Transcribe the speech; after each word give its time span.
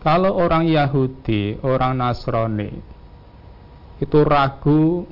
Kalau 0.00 0.32
orang 0.32 0.64
Yahudi, 0.64 1.60
orang 1.60 2.00
Nasrani 2.00 2.72
itu 4.00 4.18
ragu 4.24 5.04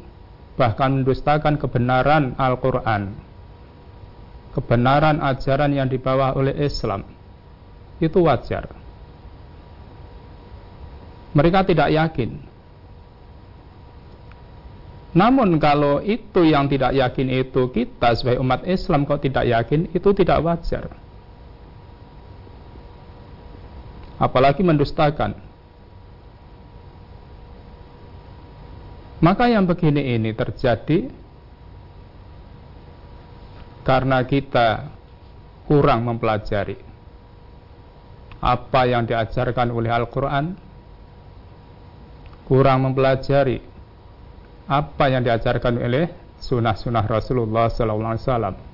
bahkan 0.56 1.00
mendustakan 1.00 1.60
kebenaran 1.60 2.32
Al-Quran, 2.40 3.12
kebenaran 4.56 5.20
ajaran 5.20 5.76
yang 5.76 5.92
dibawa 5.92 6.32
oleh 6.32 6.56
Islam, 6.56 7.04
itu 8.00 8.18
wajar. 8.24 8.64
Mereka 11.36 11.68
tidak 11.68 11.92
yakin. 11.92 12.48
Namun 15.12 15.60
kalau 15.60 16.00
itu 16.00 16.48
yang 16.48 16.64
tidak 16.72 16.96
yakin 16.96 17.28
itu 17.28 17.68
kita 17.68 18.16
sebagai 18.16 18.40
umat 18.40 18.64
Islam 18.64 19.04
kok 19.04 19.20
tidak 19.20 19.44
yakin, 19.44 19.92
itu 19.92 20.08
tidak 20.16 20.40
wajar. 20.40 21.07
Apalagi 24.18 24.66
mendustakan. 24.66 25.34
Maka 29.18 29.50
yang 29.50 29.66
begini 29.66 30.14
ini 30.14 30.30
terjadi 30.30 31.10
karena 33.82 34.22
kita 34.22 34.94
kurang 35.66 36.06
mempelajari 36.06 36.78
apa 38.38 38.80
yang 38.86 39.02
diajarkan 39.02 39.74
oleh 39.74 39.90
Al-Quran, 39.90 40.54
kurang 42.46 42.78
mempelajari 42.86 43.58
apa 44.70 45.04
yang 45.10 45.26
diajarkan 45.26 45.82
oleh 45.82 46.06
sunnah-sunnah 46.38 47.04
Rasulullah 47.10 47.66
SAW. 47.66 48.67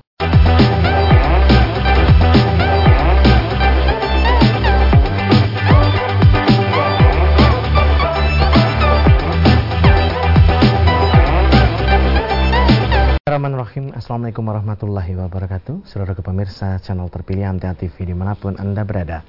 Bismillahirrahmanirrahim. 13.25 13.85
Assalamualaikum 13.97 14.45
warahmatullahi 14.45 15.13
wabarakatuh. 15.17 15.89
Saudara 15.89 16.13
pemirsa 16.13 16.77
channel 16.77 17.09
terpilih 17.09 17.49
Amtia 17.49 17.73
TV 17.73 18.05
di 18.05 18.13
mana 18.13 18.37
pun 18.37 18.53
Anda 18.53 18.85
berada. 18.85 19.25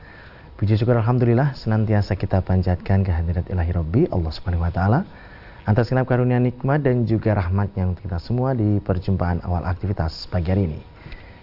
Puji 0.61 0.77
syukur 0.77 1.01
Alhamdulillah 1.01 1.57
senantiasa 1.57 2.13
kita 2.13 2.45
panjatkan 2.45 3.01
kehadirat 3.01 3.49
ilahi 3.49 3.73
Rabbi 3.73 4.03
Allah 4.13 4.29
subhanahu 4.29 4.61
wa 4.61 4.69
ta'ala. 4.69 5.01
Atas 5.65 5.89
kenap 5.89 6.05
karunia 6.13 6.37
nikmat 6.37 6.85
dan 6.85 7.09
juga 7.09 7.41
rahmat 7.41 7.73
yang 7.73 7.97
kita 7.97 8.21
semua 8.21 8.53
di 8.53 8.85
perjumpaan 8.85 9.41
awal 9.41 9.65
aktivitas 9.65 10.29
pagi 10.29 10.53
hari 10.53 10.69
ini. 10.69 10.81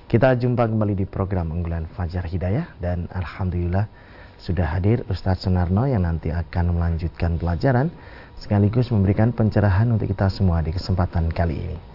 Kita 0.06 0.38
jumpa 0.38 0.70
kembali 0.70 0.94
di 0.94 1.10
program 1.10 1.50
unggulan 1.50 1.90
Fajar 1.90 2.30
Hidayah 2.30 2.78
Dan 2.78 3.10
Alhamdulillah 3.10 3.90
sudah 4.38 4.78
hadir 4.78 5.02
Ustadz 5.10 5.50
Sunarno 5.50 5.90
yang 5.90 6.06
nanti 6.06 6.30
akan 6.30 6.78
melanjutkan 6.78 7.42
pelajaran 7.42 7.90
Sekaligus 8.38 8.94
memberikan 8.94 9.34
pencerahan 9.34 9.90
untuk 9.90 10.06
kita 10.06 10.30
semua 10.30 10.62
di 10.62 10.70
kesempatan 10.70 11.34
kali 11.34 11.58
ini 11.58 11.93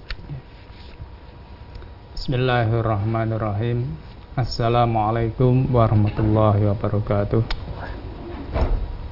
Bismillahirrahmanirrahim. 2.19 3.95
Assalamualaikum 4.37 5.73
warahmatullahi 5.73 6.69
wabarakatuh. 6.69 7.41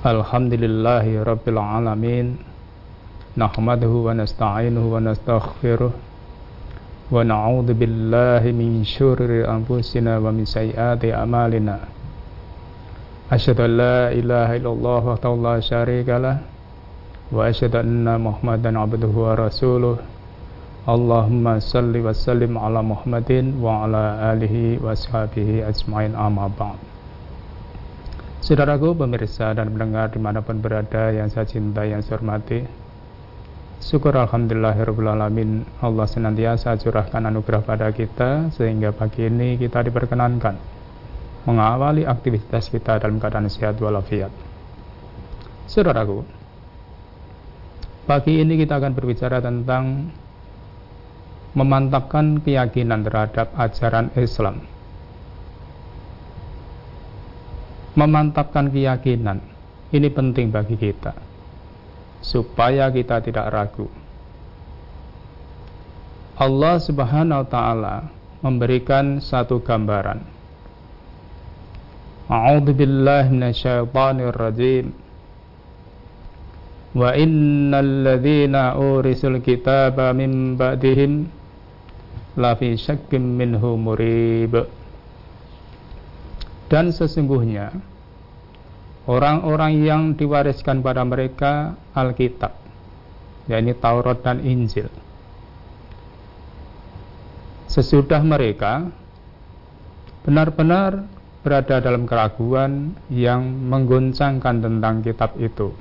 Alhamdulillahi 0.05 1.17
rabbil 1.25 1.57
alamin. 1.57 2.37
Nahmaduhu 3.33 4.05
wa 4.05 4.13
nasta'inuhu 4.13 4.85
wa 4.85 5.01
nastaghfiruh. 5.01 5.97
Wa 7.09 7.25
na'udhu 7.25 7.73
billahi 7.73 8.53
min 8.53 8.85
syurri 8.85 9.49
anfusina 9.49 10.21
wa 10.21 10.29
min 10.29 10.45
sayyati 10.45 11.17
amalina. 11.17 11.89
Asyhadu 13.33 13.65
an 13.65 13.73
la 13.81 13.99
ilaha 14.13 14.61
illallah 14.61 15.03
wa 15.09 15.17
la 15.41 15.57
syarika 15.65 16.21
lah. 16.21 16.37
Wa 17.33 17.49
asyhadu 17.49 17.81
anna 17.81 18.21
muhammadan 18.21 18.77
abduhu 18.77 19.25
wa 19.25 19.41
rasuluh 19.41 19.97
Allahumma 20.85 21.65
salli 21.65 22.05
wa 22.05 22.13
sallim 22.13 22.61
ala 22.61 22.85
Muhammadin 22.85 23.57
wa 23.57 23.89
ala 23.89 24.37
alihi 24.37 24.77
wa 24.77 24.93
sahabihi 24.93 25.65
ajma'in 25.65 26.13
amma 26.13 26.45
ba'd. 26.53 26.77
Saudaraku 28.45 28.93
pemirsa 28.93 29.57
dan 29.57 29.73
pendengar 29.73 30.13
di 30.13 30.21
mana 30.21 30.45
pun 30.45 30.61
berada 30.61 31.09
yang 31.09 31.33
saya 31.33 31.49
cintai 31.49 31.97
yang 31.97 32.05
saya 32.05 32.21
hormati 32.21 32.61
Syukur 33.81 34.13
Alhamdulillahirrahmanirrahim 34.21 35.65
Allah 35.81 36.05
senantiasa 36.05 36.77
curahkan 36.77 37.25
anugerah 37.25 37.65
pada 37.65 37.89
kita 37.89 38.53
Sehingga 38.53 38.93
pagi 38.93 39.25
ini 39.25 39.57
kita 39.57 39.81
diperkenankan 39.89 40.61
Mengawali 41.49 42.05
aktivitas 42.05 42.69
kita 42.69 43.01
dalam 43.01 43.17
keadaan 43.17 43.49
sehat 43.49 43.81
walafiat. 43.81 44.29
Saudaraku 45.65 46.21
Pagi 48.05 48.45
ini 48.45 48.61
kita 48.61 48.77
akan 48.77 48.93
berbicara 48.93 49.41
tentang 49.41 50.13
memantapkan 51.55 52.43
keyakinan 52.43 53.07
terhadap 53.07 53.55
ajaran 53.55 54.11
Islam. 54.19 54.67
Memantapkan 57.95 58.75
keyakinan 58.75 59.39
ini 59.95 60.11
penting 60.11 60.51
bagi 60.51 60.75
kita 60.75 61.15
supaya 62.19 62.91
kita 62.91 63.23
tidak 63.23 63.47
ragu. 63.55 63.87
Allah 66.35 66.83
Subhanahu 66.83 67.47
wa 67.47 67.49
taala 67.49 67.97
memberikan 68.43 69.23
satu 69.23 69.63
gambaran. 69.63 70.27
A'udzu 72.27 72.75
billahi 72.75 73.31
minasyaitonir 73.31 74.35
rajim. 74.35 74.91
Wa 76.99 77.15
innal 77.15 78.03
ladzina 78.03 78.75
urisul 78.75 79.39
kitaba 79.39 80.11
min 80.11 80.59
ba'dihim 80.59 81.44
lafi 82.35 82.75
syakkim 82.79 83.39
minhu 83.39 83.79
murib. 83.79 84.67
Dan 86.71 86.91
sesungguhnya 86.91 87.71
orang-orang 89.07 89.85
yang 89.85 90.03
diwariskan 90.17 90.81
pada 90.81 91.05
mereka 91.05 91.77
Alkitab 91.93 92.65
yakni 93.49 93.77
Taurat 93.77 94.21
dan 94.25 94.41
Injil. 94.41 94.89
Sesudah 97.69 98.23
mereka 98.23 98.89
benar-benar 100.25 101.05
berada 101.45 101.83
dalam 101.85 102.09
keraguan 102.09 102.97
yang 103.13 103.45
mengguncangkan 103.69 104.65
tentang 104.65 105.05
kitab 105.05 105.37
itu. 105.37 105.77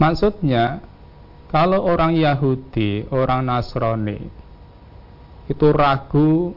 Maksudnya 0.00 0.80
kalau 1.48 1.86
orang 1.86 2.16
Yahudi, 2.18 3.08
orang 3.12 3.46
Nasrani 3.46 4.18
itu 5.44 5.66
ragu 5.70 6.56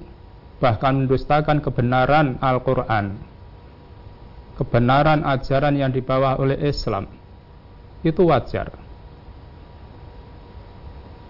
bahkan 0.57 1.05
mendustakan 1.05 1.61
kebenaran 1.61 2.41
Al-Quran, 2.41 3.19
kebenaran 4.57 5.21
ajaran 5.21 5.75
yang 5.77 5.91
dibawa 5.93 6.39
oleh 6.41 6.57
Islam, 6.65 7.05
itu 8.01 8.25
wajar. 8.25 8.73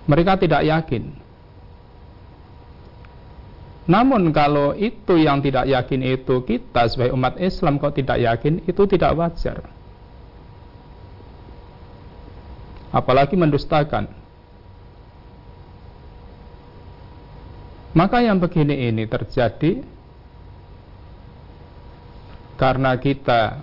Mereka 0.07 0.39
tidak 0.39 0.63
yakin. 0.63 1.03
Namun 3.87 4.31
kalau 4.35 4.75
itu 4.75 5.15
yang 5.15 5.39
tidak 5.39 5.67
yakin 5.67 6.01
itu 6.03 6.43
kita 6.43 6.87
sebagai 6.91 7.15
umat 7.15 7.39
Islam 7.39 7.79
kok 7.79 7.95
tidak 7.95 8.19
yakin, 8.19 8.63
itu 8.63 8.83
tidak 8.87 9.15
wajar. 9.15 9.76
Apalagi 12.97 13.37
mendustakan. 13.37 14.09
Maka 17.93 18.25
yang 18.25 18.41
begini 18.41 18.89
ini 18.89 19.05
terjadi 19.05 19.81
karena 22.57 22.97
kita 22.97 23.61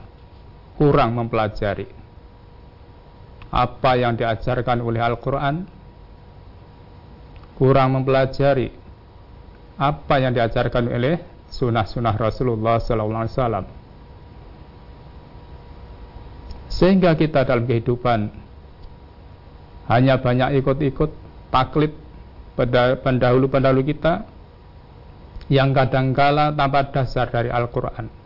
kurang 0.79 1.19
mempelajari 1.19 1.87
apa 3.55 3.91
yang 3.95 4.19
diajarkan 4.19 4.83
oleh 4.83 4.99
Al-Quran, 4.99 5.67
kurang 7.55 7.95
mempelajari 7.95 8.75
apa 9.79 10.15
yang 10.19 10.35
diajarkan 10.35 10.91
oleh 10.91 11.23
sunnah-sunnah 11.51 12.15
Rasulullah 12.19 12.83
SAW. 12.83 13.67
Sehingga 16.67 17.15
kita 17.15 17.47
dalam 17.47 17.71
kehidupan 17.71 18.44
hanya 19.91 20.21
banyak 20.21 20.61
ikut-ikut 20.65 21.11
taklid 21.53 21.93
pendahulu-pendahulu 23.03 23.83
kita 23.85 24.25
yang 25.53 25.77
kadangkala 25.77 26.55
tanpa 26.57 26.89
dasar 26.89 27.29
dari 27.29 27.53
Al-Quran 27.53 28.25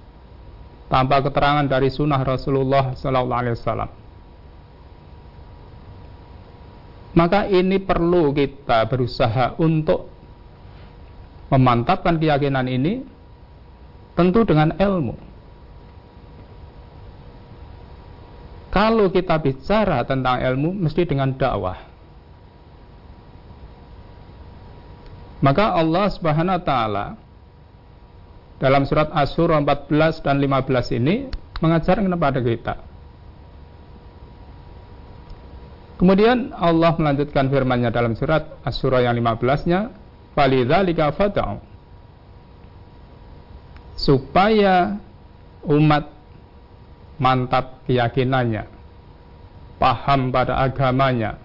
tanpa 0.88 1.20
keterangan 1.20 1.68
dari 1.68 1.92
sunnah 1.92 2.24
Rasulullah 2.24 2.96
Wasallam. 2.96 3.90
Maka 7.12 7.44
ini 7.48 7.76
perlu 7.82 8.32
kita 8.32 8.88
berusaha 8.88 9.56
untuk 9.60 10.08
memantapkan 11.52 12.16
keyakinan 12.16 12.68
ini 12.68 13.04
tentu 14.16 14.44
dengan 14.44 14.76
ilmu 14.76 15.27
kalau 18.78 19.10
kita 19.10 19.34
bicara 19.42 20.06
tentang 20.06 20.38
ilmu 20.38 20.70
mesti 20.86 21.02
dengan 21.02 21.34
dakwah 21.34 21.88
Maka 25.38 25.78
Allah 25.78 26.06
Subhanahu 26.10 26.58
wa 26.58 26.64
taala 26.66 27.06
dalam 28.58 28.82
surat 28.90 29.06
Asy-Syura 29.14 29.62
14 29.62 30.26
dan 30.26 30.42
15 30.42 30.98
ini 30.98 31.30
mengajarkan 31.62 32.10
kepada 32.10 32.40
kita. 32.42 32.74
Kemudian 35.98 36.50
Allah 36.54 36.90
melanjutkan 36.98 37.46
firman-Nya 37.50 37.94
dalam 37.94 38.18
surat 38.18 38.58
Asy-Syura 38.66 39.06
yang 39.06 39.14
15-nya, 39.14 39.94
"Falidzalika 40.34 41.14
fad'u" 41.14 41.62
supaya 43.94 44.98
umat 45.66 46.17
mantap 47.18 47.82
keyakinannya, 47.84 48.64
paham 49.76 50.30
pada 50.30 50.58
agamanya, 50.62 51.38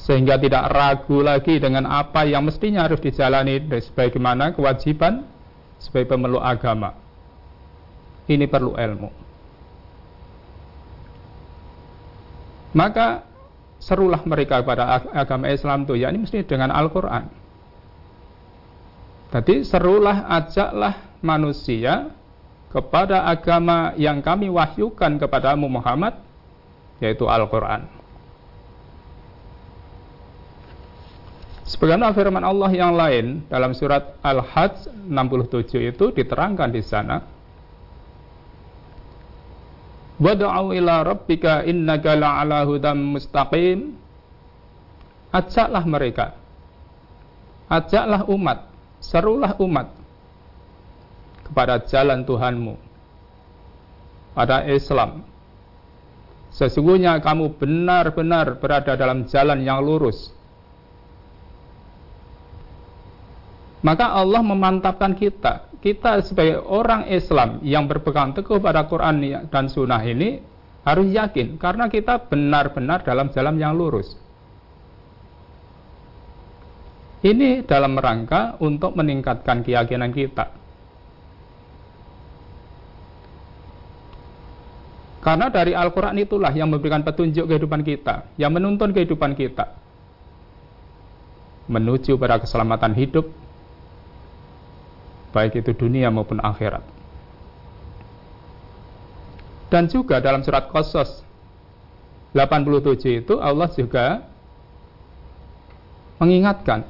sehingga 0.00 0.40
tidak 0.40 0.72
ragu 0.72 1.20
lagi 1.20 1.60
dengan 1.60 1.84
apa 1.88 2.24
yang 2.24 2.44
mestinya 2.48 2.88
harus 2.88 2.98
dijalani 3.00 3.60
sebagaimana 3.80 4.56
kewajiban 4.56 5.28
sebagai 5.78 6.16
pemeluk 6.16 6.42
agama. 6.42 6.96
Ini 8.28 8.44
perlu 8.44 8.76
ilmu. 8.76 9.10
Maka 12.76 13.24
serulah 13.80 14.20
mereka 14.28 14.60
pada 14.60 15.00
agama 15.16 15.48
Islam 15.48 15.88
itu 15.88 15.96
ya 15.96 16.12
ini 16.12 16.26
mesti 16.26 16.44
dengan 16.44 16.68
Al-Qur'an. 16.74 17.30
Jadi 19.32 19.64
serulah 19.64 20.28
ajaklah 20.28 21.20
manusia 21.20 22.12
kepada 22.68 23.24
agama 23.24 23.96
yang 23.96 24.20
kami 24.20 24.52
wahyukan 24.52 25.16
kepadamu 25.16 25.68
Muhammad 25.72 26.20
yaitu 27.00 27.24
Al-Qur'an. 27.24 27.88
Sebagaimana 31.68 32.16
firman 32.16 32.44
Allah 32.44 32.70
yang 32.72 32.96
lain 32.96 33.44
dalam 33.48 33.76
surat 33.76 34.16
Al-Hajj 34.24 34.88
67 35.04 35.92
itu 35.92 36.04
diterangkan 36.16 36.68
di 36.72 36.80
sana. 36.80 37.20
Wad'u 40.18 40.74
ila 40.74 41.04
rabbika 41.04 41.62
innaka 41.68 42.16
la'ala 42.16 42.64
hudam 42.64 43.16
mustaqim. 43.16 43.94
Ajaklah 45.28 45.84
mereka. 45.84 46.26
Ajaklah 47.68 48.24
umat, 48.32 48.72
serulah 49.04 49.52
umat 49.60 49.97
kepada 51.48 51.82
jalan 51.88 52.22
Tuhanmu. 52.22 52.74
Pada 54.36 54.68
Islam. 54.68 55.24
Sesungguhnya 56.54 57.18
kamu 57.18 57.58
benar-benar 57.58 58.60
berada 58.60 58.94
dalam 58.96 59.26
jalan 59.28 59.60
yang 59.64 59.82
lurus 59.84 60.38
Maka 63.82 64.10
Allah 64.10 64.42
memantapkan 64.42 65.14
kita. 65.14 65.70
Kita 65.78 66.18
sebagai 66.26 66.58
orang 66.66 67.06
Islam 67.06 67.62
yang 67.62 67.86
berpegang 67.86 68.34
teguh 68.34 68.58
pada 68.58 68.82
Quran 68.90 69.22
dan 69.46 69.70
Sunnah 69.70 70.02
ini 70.02 70.42
harus 70.82 71.06
yakin 71.14 71.54
karena 71.54 71.86
kita 71.86 72.26
benar-benar 72.26 73.06
dalam 73.06 73.30
jalan 73.30 73.54
yang 73.54 73.78
lurus. 73.78 74.18
Ini 77.22 77.62
dalam 77.66 77.94
rangka 77.98 78.58
untuk 78.58 78.98
meningkatkan 78.98 79.62
keyakinan 79.62 80.10
kita. 80.10 80.57
Karena 85.18 85.50
dari 85.50 85.74
Al-Quran 85.74 86.14
itulah 86.22 86.54
yang 86.54 86.70
memberikan 86.70 87.02
petunjuk 87.02 87.50
kehidupan 87.50 87.82
kita, 87.82 88.30
yang 88.38 88.54
menuntun 88.54 88.94
kehidupan 88.94 89.34
kita 89.34 89.74
menuju 91.68 92.16
pada 92.16 92.40
keselamatan 92.40 92.96
hidup, 92.96 93.28
baik 95.36 95.60
itu 95.60 95.76
dunia 95.76 96.08
maupun 96.08 96.40
akhirat. 96.40 96.80
Dan 99.68 99.84
juga 99.92 100.16
dalam 100.24 100.40
surat 100.40 100.72
Qasas 100.72 101.20
87 102.32 103.20
itu 103.20 103.36
Allah 103.36 103.68
juga 103.76 104.24
mengingatkan 106.16 106.88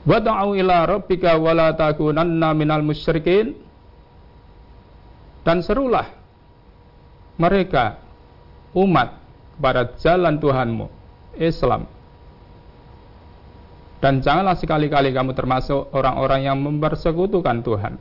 Wad'u 0.00 0.58
ila 0.58 0.90
rabbika 0.90 1.38
wa 1.38 1.54
la 1.54 1.70
takunanna 1.76 2.50
minal 2.56 2.82
musyrikin 2.82 3.54
dan 5.46 5.64
serulah 5.64 6.08
mereka 7.40 8.00
umat 8.76 9.16
kepada 9.56 9.92
jalan 10.00 10.36
Tuhanmu 10.40 10.86
Islam 11.40 11.88
dan 14.00 14.24
janganlah 14.24 14.56
sekali-kali 14.56 15.12
kamu 15.12 15.36
termasuk 15.36 15.92
orang-orang 15.92 16.48
yang 16.48 16.56
mempersekutukan 16.56 17.60
Tuhan. 17.60 17.94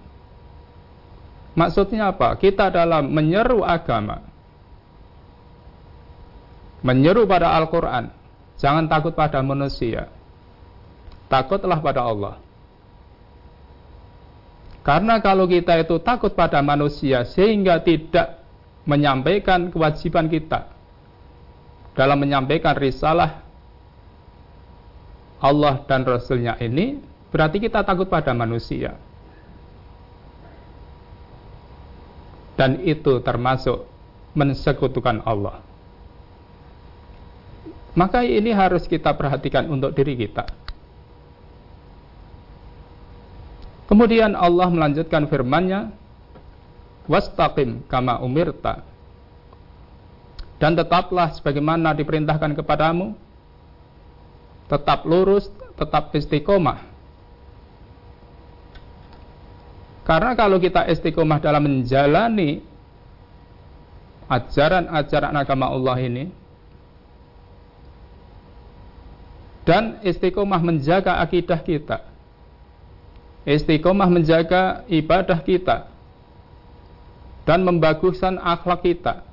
Maksudnya 1.59 2.15
apa? 2.15 2.39
Kita 2.39 2.71
dalam 2.71 3.11
menyeru 3.11 3.67
agama, 3.67 4.23
menyeru 6.79 7.27
pada 7.27 7.51
Al-Quran, 7.59 8.15
jangan 8.55 8.87
takut 8.87 9.11
pada 9.11 9.43
manusia, 9.43 10.07
takutlah 11.27 11.83
pada 11.83 12.07
Allah. 12.07 12.39
Karena 14.79 15.19
kalau 15.19 15.45
kita 15.45 15.75
itu 15.77 15.99
takut 15.99 16.31
pada 16.31 16.63
manusia 16.63 17.27
sehingga 17.27 17.83
tidak 17.83 18.39
menyampaikan 18.87 19.69
kewajiban 19.69 20.31
kita 20.31 20.71
dalam 21.93 22.17
menyampaikan 22.17 22.73
risalah 22.79 23.43
Allah 25.39 25.83
dan 25.87 26.03
Rasulnya 26.07 26.55
ini 26.63 26.99
berarti 27.31 27.59
kita 27.59 27.83
takut 27.83 28.07
pada 28.07 28.31
manusia. 28.35 28.95
Dan 32.59 32.83
itu 32.83 33.23
termasuk 33.23 33.87
mensekutukan 34.35 35.23
Allah. 35.23 35.63
Maka 37.95 38.27
ini 38.27 38.51
harus 38.51 38.83
kita 38.83 39.15
perhatikan 39.15 39.71
untuk 39.71 39.95
diri 39.95 40.19
kita. 40.19 40.43
Kemudian 43.89 44.37
Allah 44.37 44.69
melanjutkan 44.69 45.25
firman-Nya, 45.25 45.89
"Wastaqim 47.09 47.81
kama 47.89 48.21
umirta." 48.21 48.85
Dan 50.61 50.77
tetaplah 50.77 51.33
sebagaimana 51.33 51.97
diperintahkan 51.97 52.53
kepadamu, 52.53 53.17
tetap 54.69 55.09
lurus, 55.09 55.49
tetap 55.73 56.13
istiqomah. 56.13 56.85
Karena 60.05 60.37
kalau 60.37 60.61
kita 60.61 60.85
istiqomah 60.85 61.41
dalam 61.41 61.65
menjalani 61.65 62.61
ajaran-ajaran 64.29 65.33
agama 65.33 65.69
Allah 65.73 65.97
ini 66.01 66.29
dan 69.65 69.97
istiqomah 70.05 70.61
menjaga 70.61 71.21
akidah 71.21 71.61
kita, 71.61 72.08
istiqomah 73.49 74.05
menjaga 74.05 74.85
ibadah 74.85 75.41
kita 75.41 75.89
dan 77.49 77.65
membaguskan 77.65 78.37
akhlak 78.37 78.85
kita. 78.85 79.25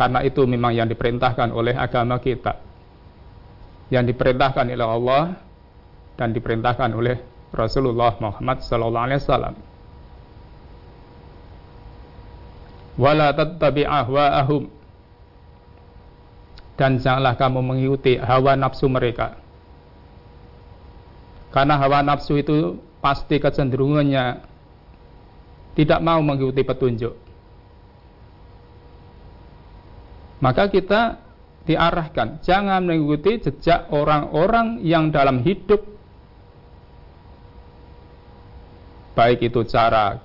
Karena 0.00 0.24
itu 0.24 0.40
memang 0.48 0.72
yang 0.72 0.88
diperintahkan 0.88 1.52
oleh 1.52 1.76
agama 1.76 2.16
kita 2.16 2.72
yang 3.92 4.08
diperintahkan 4.08 4.72
oleh 4.72 4.88
Allah 4.88 5.36
dan 6.16 6.32
diperintahkan 6.32 6.96
oleh 6.96 7.20
Rasulullah 7.52 8.16
Muhammad 8.16 8.64
sallallahu 8.64 9.04
alaihi 9.04 9.20
wasallam. 9.20 9.54
Wala 12.96 13.36
tattabi' 13.36 13.84
ahwa'ahum 13.84 14.72
dan 16.80 16.96
janganlah 16.96 17.36
kamu 17.36 17.60
mengikuti 17.60 18.16
hawa 18.16 18.56
nafsu 18.56 18.88
mereka. 18.88 19.36
Karena 21.52 21.76
hawa 21.76 22.00
nafsu 22.00 22.40
itu 22.40 22.80
pasti 23.04 23.36
kecenderungannya 23.36 24.40
tidak 25.76 26.00
mau 26.00 26.20
mengikuti 26.24 26.64
petunjuk. 26.64 27.14
Maka 30.42 30.66
kita 30.72 31.22
diarahkan 31.68 32.42
jangan 32.42 32.82
mengikuti 32.82 33.38
jejak 33.38 33.92
orang-orang 33.94 34.82
yang 34.82 35.14
dalam 35.14 35.46
hidup 35.46 35.78
baik 39.14 39.46
itu 39.46 39.62
cara 39.68 40.18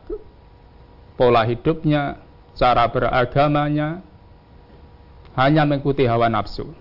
pola 1.19 1.43
hidupnya, 1.45 2.17
cara 2.55 2.87
beragamanya 2.87 4.01
hanya 5.37 5.63
mengikuti 5.67 6.07
hawa 6.09 6.31
nafsu. 6.31 6.71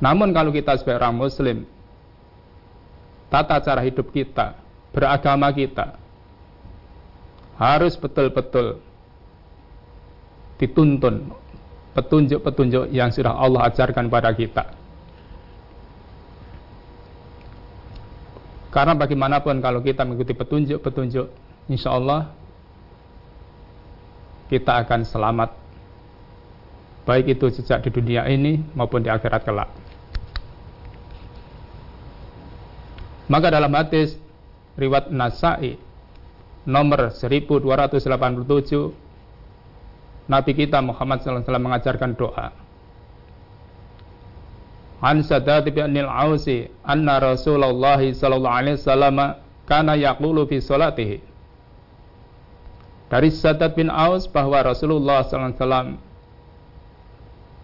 Namun 0.00 0.32
kalau 0.36 0.52
kita 0.52 0.76
sebagai 0.76 1.00
orang 1.00 1.16
muslim 1.16 1.64
tata 3.32 3.58
cara 3.64 3.80
hidup 3.82 4.12
kita, 4.12 4.60
beragama 4.92 5.48
kita 5.52 5.96
harus 7.56 7.96
betul-betul 7.96 8.84
dituntun 10.60 11.32
petunjuk-petunjuk 11.96 12.92
yang 12.92 13.08
sudah 13.08 13.32
Allah 13.32 13.72
ajarkan 13.72 14.12
pada 14.12 14.28
kita. 14.36 14.76
Karena 18.68 18.92
bagaimanapun 18.92 19.64
kalau 19.64 19.80
kita 19.80 20.04
mengikuti 20.04 20.36
petunjuk-petunjuk, 20.36 21.26
insya 21.72 21.96
Allah 21.96 22.28
kita 24.52 24.84
akan 24.84 25.00
selamat. 25.08 25.50
Baik 27.08 27.40
itu 27.40 27.48
sejak 27.48 27.80
di 27.88 27.90
dunia 27.94 28.28
ini 28.28 28.60
maupun 28.76 29.00
di 29.00 29.08
akhirat 29.08 29.48
kelak. 29.48 29.85
Maka 33.26 33.50
dalam 33.50 33.74
hadis 33.74 34.14
riwayat 34.78 35.10
Nasai 35.10 35.74
nomor 36.66 37.10
1287 37.14 39.06
Nabi 40.26 40.52
kita 40.58 40.82
Muhammad 40.82 41.22
SAW 41.22 41.46
mengajarkan 41.46 42.18
doa. 42.18 42.50
An 44.98 45.22
Sadat 45.22 45.70
bin 45.70 45.94
Al-Ausi 45.94 46.66
anna 46.82 47.22
Rasulullah 47.22 48.00
sallallahu 48.00 48.58
alaihi 48.58 48.74
wasallam 48.80 49.38
kana 49.70 49.94
yaqulu 49.94 50.50
fi 50.50 50.58
salatihi. 50.58 51.22
Dari 53.06 53.30
Sadat 53.30 53.78
bin 53.78 53.86
Aus 53.86 54.26
bahwa 54.26 54.66
Rasulullah 54.66 55.22
sallallahu 55.22 55.54
alaihi 55.54 55.62
wasallam 55.62 55.88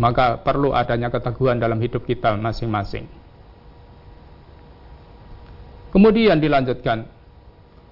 Maka 0.00 0.40
perlu 0.40 0.72
adanya 0.72 1.12
keteguhan 1.12 1.60
dalam 1.60 1.76
hidup 1.76 2.08
kita 2.08 2.32
masing-masing. 2.40 3.04
Kemudian 5.92 6.40
dilanjutkan 6.40 7.04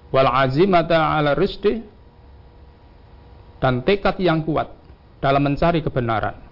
wal 0.09 0.25
azimata 0.25 0.97
ala 0.97 1.37
rizdi 1.37 1.77
dan 3.61 3.85
tekad 3.85 4.17
yang 4.17 4.41
kuat 4.41 4.73
dalam 5.21 5.45
mencari 5.45 5.85
kebenaran. 5.85 6.48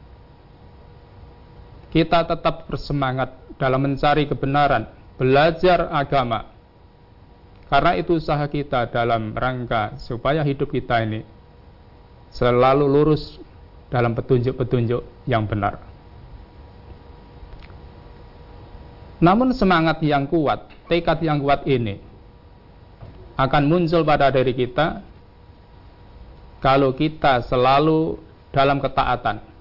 Kita 1.98 2.30
tetap 2.30 2.70
bersemangat 2.70 3.58
dalam 3.58 3.82
mencari 3.82 4.30
kebenaran, 4.30 4.86
belajar 5.18 5.90
agama, 5.90 6.46
karena 7.74 7.98
itu 7.98 8.22
usaha 8.22 8.46
kita 8.46 8.86
dalam 8.94 9.34
rangka 9.34 9.98
supaya 9.98 10.46
hidup 10.46 10.70
kita 10.70 11.02
ini 11.02 11.26
selalu 12.30 12.86
lurus 12.86 13.42
dalam 13.90 14.14
petunjuk-petunjuk 14.14 15.26
yang 15.26 15.50
benar. 15.50 15.82
Namun 19.18 19.50
semangat 19.58 19.98
yang 20.06 20.30
kuat, 20.30 20.70
tekad 20.86 21.18
yang 21.26 21.42
kuat 21.42 21.66
ini 21.66 21.98
akan 23.42 23.64
muncul 23.66 24.06
pada 24.06 24.30
diri 24.30 24.54
kita 24.54 25.02
kalau 26.62 26.94
kita 26.94 27.42
selalu 27.42 28.22
dalam 28.54 28.78
ketaatan 28.78 29.57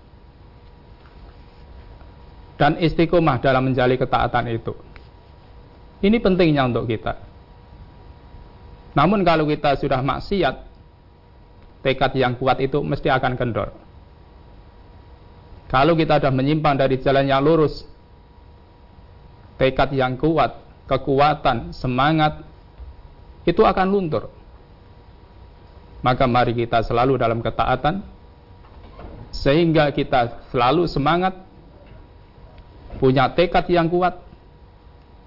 dan 2.57 2.81
istiqomah 2.81 3.41
dalam 3.41 3.69
menjali 3.69 4.01
ketaatan 4.01 4.49
itu. 4.49 4.73
Ini 6.01 6.17
pentingnya 6.21 6.69
untuk 6.69 6.89
kita. 6.89 7.17
Namun 8.97 9.25
kalau 9.25 9.45
kita 9.45 9.77
sudah 9.77 10.01
maksiat, 10.01 10.57
tekad 11.85 12.13
yang 12.17 12.37
kuat 12.41 12.61
itu 12.65 12.81
mesti 12.81 13.13
akan 13.13 13.37
kendor. 13.37 13.71
Kalau 15.69 15.93
kita 15.95 16.19
sudah 16.19 16.33
menyimpang 16.33 16.81
dari 16.81 16.97
jalan 17.01 17.29
yang 17.29 17.45
lurus, 17.45 17.85
tekad 19.61 19.93
yang 19.93 20.17
kuat, 20.17 20.57
kekuatan, 20.89 21.77
semangat, 21.77 22.41
itu 23.45 23.63
akan 23.63 23.87
luntur. 23.91 24.33
Maka 26.01 26.25
mari 26.27 26.55
kita 26.55 26.87
selalu 26.87 27.19
dalam 27.19 27.43
ketaatan, 27.43 28.03
sehingga 29.35 29.91
kita 29.91 30.51
selalu 30.55 30.87
semangat, 30.87 31.46
punya 32.97 33.31
tekad 33.33 33.69
yang 33.71 33.89
kuat 33.89 34.19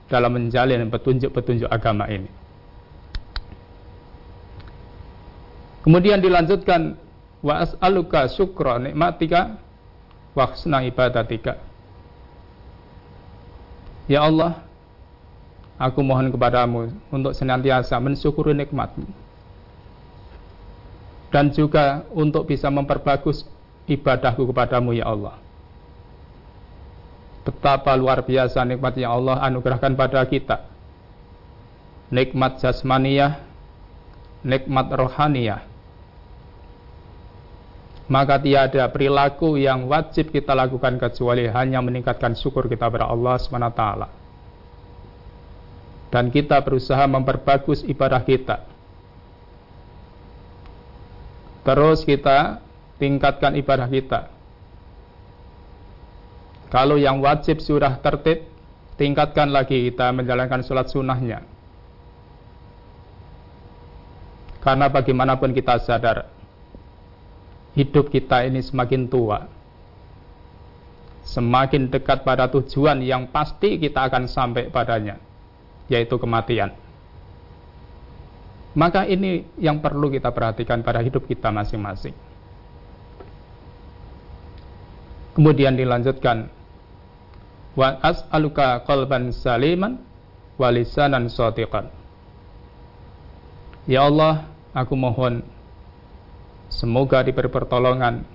dalam 0.10 0.34
menjalin 0.34 0.90
petunjuk-petunjuk 0.90 1.70
agama 1.70 2.10
ini. 2.10 2.30
Kemudian 5.86 6.20
dilanjutkan 6.20 7.00
wa 7.40 7.64
as'aluka 7.64 8.28
syukra 8.28 8.82
nikmatika 8.82 9.56
wa 10.36 10.46
husna 10.50 10.84
ibadatika. 10.84 11.62
Ya 14.10 14.26
Allah, 14.26 14.66
aku 15.78 16.02
mohon 16.02 16.34
kepadamu 16.34 16.92
untuk 17.14 17.32
senantiasa 17.38 17.96
mensyukuri 18.02 18.58
nikmatmu 18.58 19.30
dan 21.30 21.54
juga 21.54 22.04
untuk 22.10 22.50
bisa 22.50 22.68
memperbagus 22.74 23.46
ibadahku 23.86 24.50
kepadamu 24.50 24.98
ya 24.98 25.06
Allah. 25.10 25.38
Betapa 27.50 27.98
luar 27.98 28.22
biasa 28.22 28.62
nikmat 28.62 28.94
yang 28.94 29.18
Allah 29.18 29.42
anugerahkan 29.42 29.98
pada 29.98 30.22
kita. 30.30 30.70
Nikmat 32.14 32.62
jasmaniyah, 32.62 33.42
nikmat 34.46 34.86
rohaniyah, 34.94 35.66
maka 38.10 38.42
tiada 38.42 38.90
perilaku 38.90 39.58
yang 39.58 39.86
wajib 39.86 40.34
kita 40.34 40.58
lakukan 40.58 40.98
kecuali 40.98 41.46
hanya 41.46 41.78
meningkatkan 41.82 42.34
syukur 42.34 42.66
kita 42.66 42.90
kepada 42.90 43.06
Allah 43.06 43.38
SWT. 43.38 43.84
Dan 46.10 46.34
kita 46.34 46.58
berusaha 46.66 47.06
memperbagus 47.06 47.86
ibadah 47.86 48.26
kita. 48.26 48.66
Terus 51.62 52.02
kita 52.02 52.62
tingkatkan 52.98 53.54
ibadah 53.62 53.86
kita. 53.86 54.39
Kalau 56.70 57.02
yang 57.02 57.18
wajib 57.18 57.66
sudah 57.66 57.98
tertib, 57.98 58.46
tingkatkan 58.94 59.50
lagi 59.50 59.90
kita 59.90 60.14
menjalankan 60.14 60.62
sholat 60.62 60.86
sunnahnya. 60.86 61.42
Karena 64.62 64.86
bagaimanapun 64.86 65.50
kita 65.56 65.82
sadar, 65.82 66.30
hidup 67.74 68.14
kita 68.14 68.46
ini 68.46 68.62
semakin 68.62 69.10
tua, 69.10 69.50
semakin 71.26 71.90
dekat 71.90 72.22
pada 72.22 72.46
tujuan 72.54 73.02
yang 73.02 73.26
pasti 73.34 73.82
kita 73.82 74.06
akan 74.06 74.30
sampai 74.30 74.70
padanya, 74.70 75.18
yaitu 75.90 76.22
kematian. 76.22 76.76
Maka 78.78 79.10
ini 79.10 79.48
yang 79.58 79.82
perlu 79.82 80.14
kita 80.14 80.30
perhatikan 80.30 80.86
pada 80.86 81.02
hidup 81.02 81.26
kita 81.26 81.50
masing-masing. 81.50 82.14
Kemudian 85.34 85.74
dilanjutkan 85.74 86.59
wa 87.78 87.98
as'aluka 88.02 88.82
qalban 88.86 89.30
saliman 89.34 90.02
wa 90.58 90.70
lisanan. 90.72 91.30
Ya 93.90 94.06
Allah, 94.06 94.46
aku 94.74 94.94
mohon 94.94 95.42
semoga 96.70 97.26
diberi 97.26 97.50
pertolongan. 97.50 98.26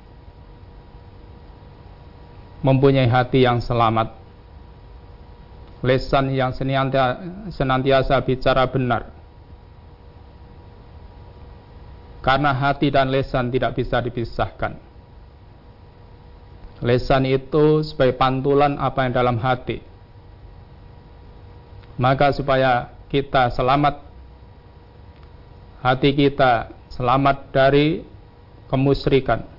Mempunyai 2.64 3.06
hati 3.06 3.44
yang 3.44 3.60
selamat. 3.60 4.16
Lesan 5.84 6.32
yang 6.32 6.56
senantiasa 7.52 8.16
bicara 8.24 8.64
benar. 8.64 9.12
Karena 12.24 12.56
hati 12.56 12.88
dan 12.88 13.12
lesan 13.12 13.52
tidak 13.52 13.76
bisa 13.76 14.00
dipisahkan 14.00 14.83
lesan 16.84 17.24
itu 17.24 17.80
sebagai 17.80 18.14
pantulan 18.20 18.76
apa 18.76 19.08
yang 19.08 19.12
dalam 19.16 19.40
hati 19.40 19.80
maka 21.96 22.30
supaya 22.36 22.92
kita 23.08 23.48
selamat 23.56 24.04
hati 25.80 26.10
kita 26.12 26.68
selamat 26.92 27.48
dari 27.50 28.04
kemusyrikan 28.68 29.54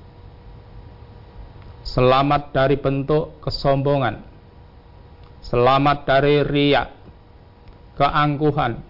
selamat 1.86 2.52
dari 2.52 2.76
bentuk 2.82 3.40
kesombongan, 3.40 4.20
selamat 5.46 5.98
dari 6.10 6.42
riak, 6.42 6.90
keangkuhan, 7.96 8.82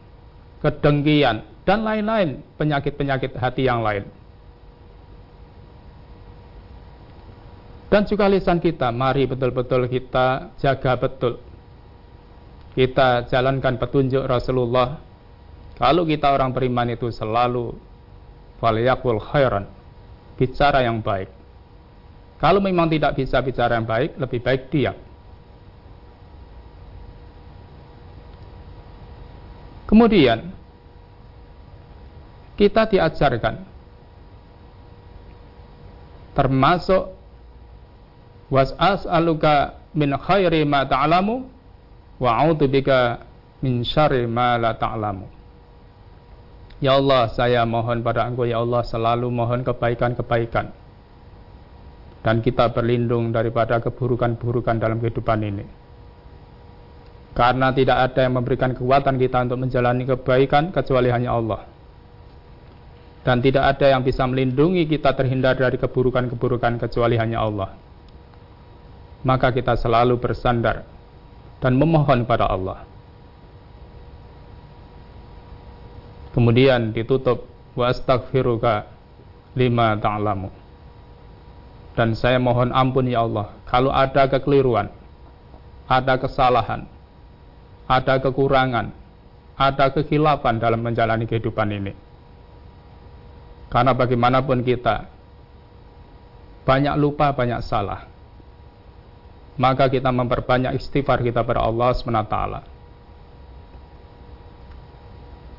kedengkian, 0.64 1.44
dan 1.68 1.84
lain-lain 1.84 2.42
penyakit-penyakit 2.56 3.36
hati 3.36 3.68
yang 3.68 3.84
lain. 3.84 4.08
Dan 7.96 8.04
juga 8.04 8.28
lisan 8.28 8.60
kita, 8.60 8.92
mari 8.92 9.24
betul-betul 9.24 9.88
kita 9.88 10.52
jaga 10.60 11.00
betul. 11.00 11.40
Kita 12.76 13.24
jalankan 13.32 13.80
petunjuk 13.80 14.28
Rasulullah. 14.28 15.00
Kalau 15.80 16.04
kita 16.04 16.36
orang 16.36 16.52
beriman 16.52 16.92
itu 16.92 17.08
selalu 17.08 17.72
faliyakul 18.60 19.24
khairan, 19.24 19.64
bicara 20.36 20.84
yang 20.84 21.00
baik 21.00 21.32
kalau 22.36 22.60
memang 22.60 22.92
tidak 22.92 23.16
bisa 23.16 23.40
bicara 23.40 23.80
yang 23.80 23.88
baik, 23.88 24.20
lebih 24.20 24.40
baik 24.44 24.68
diam. 24.68 24.96
Kemudian 29.88 30.52
kita 32.60 32.86
diajarkan 32.92 33.64
termasuk 36.36 37.15
was'as 38.56 39.04
aluka 39.04 39.76
min 39.92 40.16
khairi 40.16 40.64
ma 40.64 40.88
ta'lamu 40.88 41.44
wa 42.24 42.48
bika 42.56 43.20
min 43.60 43.84
syarri 43.84 44.24
ma 44.24 44.56
la 44.56 44.72
ta'lamu. 44.80 45.28
Ya 46.80 46.96
Allah, 46.96 47.28
saya 47.36 47.68
mohon 47.68 48.00
pada 48.00 48.24
Engkau 48.28 48.48
ya 48.48 48.64
Allah 48.64 48.84
selalu 48.88 49.28
mohon 49.28 49.64
kebaikan-kebaikan 49.64 50.72
dan 52.24 52.40
kita 52.40 52.72
berlindung 52.72 53.36
daripada 53.36 53.80
keburukan-keburukan 53.84 54.76
dalam 54.80 55.04
kehidupan 55.04 55.40
ini. 55.44 55.66
Karena 57.36 57.76
tidak 57.76 58.12
ada 58.12 58.20
yang 58.24 58.40
memberikan 58.40 58.72
kekuatan 58.72 59.20
kita 59.20 59.44
untuk 59.44 59.60
menjalani 59.68 60.04
kebaikan 60.08 60.72
kecuali 60.72 61.12
hanya 61.12 61.36
Allah. 61.36 61.68
Dan 63.28 63.44
tidak 63.44 63.76
ada 63.76 63.92
yang 63.92 64.02
bisa 64.06 64.24
melindungi 64.24 64.88
kita 64.88 65.12
terhindar 65.12 65.60
dari 65.60 65.76
keburukan-keburukan 65.76 66.80
kecuali 66.80 67.20
hanya 67.20 67.44
Allah. 67.44 67.85
Maka 69.26 69.50
kita 69.50 69.74
selalu 69.74 70.22
bersandar 70.22 70.86
dan 71.58 71.74
memohon 71.82 72.30
pada 72.30 72.46
Allah. 72.46 72.86
Kemudian 76.38 76.94
ditutup 76.94 77.50
wa 77.74 77.90
astaghfiruka 77.90 78.86
lima 79.58 79.98
ta'lamu. 79.98 80.52
Ta 81.96 82.04
dan 82.04 82.12
saya 82.12 82.38
mohon 82.38 82.76
ampun 82.76 83.08
ya 83.08 83.24
Allah 83.24 83.56
kalau 83.72 83.88
ada 83.90 84.28
kekeliruan, 84.28 84.92
ada 85.88 86.20
kesalahan, 86.20 86.84
ada 87.88 88.20
kekurangan, 88.20 88.92
ada 89.56 89.86
kekhilafan 89.96 90.60
dalam 90.60 90.84
menjalani 90.84 91.24
kehidupan 91.24 91.72
ini. 91.72 91.96
Karena 93.72 93.96
bagaimanapun 93.96 94.62
kita 94.62 95.08
banyak 96.68 96.96
lupa, 97.00 97.32
banyak 97.32 97.64
salah. 97.64 98.15
Maka 99.56 99.88
kita 99.88 100.12
memperbanyak 100.12 100.76
istighfar 100.76 101.24
kita 101.24 101.44
pada 101.48 101.64
Allah 101.64 101.96
SWT. 101.96 102.36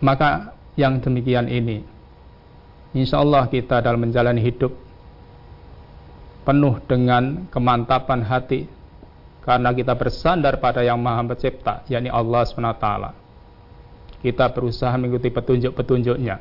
Maka 0.04 0.52
yang 0.76 1.00
demikian 1.00 1.48
ini, 1.48 1.80
insya 2.92 3.24
Allah 3.24 3.48
kita 3.48 3.80
dalam 3.80 4.04
menjalani 4.04 4.44
hidup 4.44 4.76
penuh 6.46 6.78
dengan 6.86 7.50
kemantapan 7.50 8.22
hati 8.22 8.70
karena 9.42 9.74
kita 9.74 9.98
bersandar 9.98 10.62
pada 10.62 10.86
yang 10.86 11.02
maha 11.02 11.34
pencipta 11.34 11.82
yakni 11.90 12.06
Allah 12.06 12.46
SWT 12.46 12.86
kita 14.22 14.46
berusaha 14.54 14.94
mengikuti 14.94 15.34
petunjuk-petunjuknya 15.34 16.38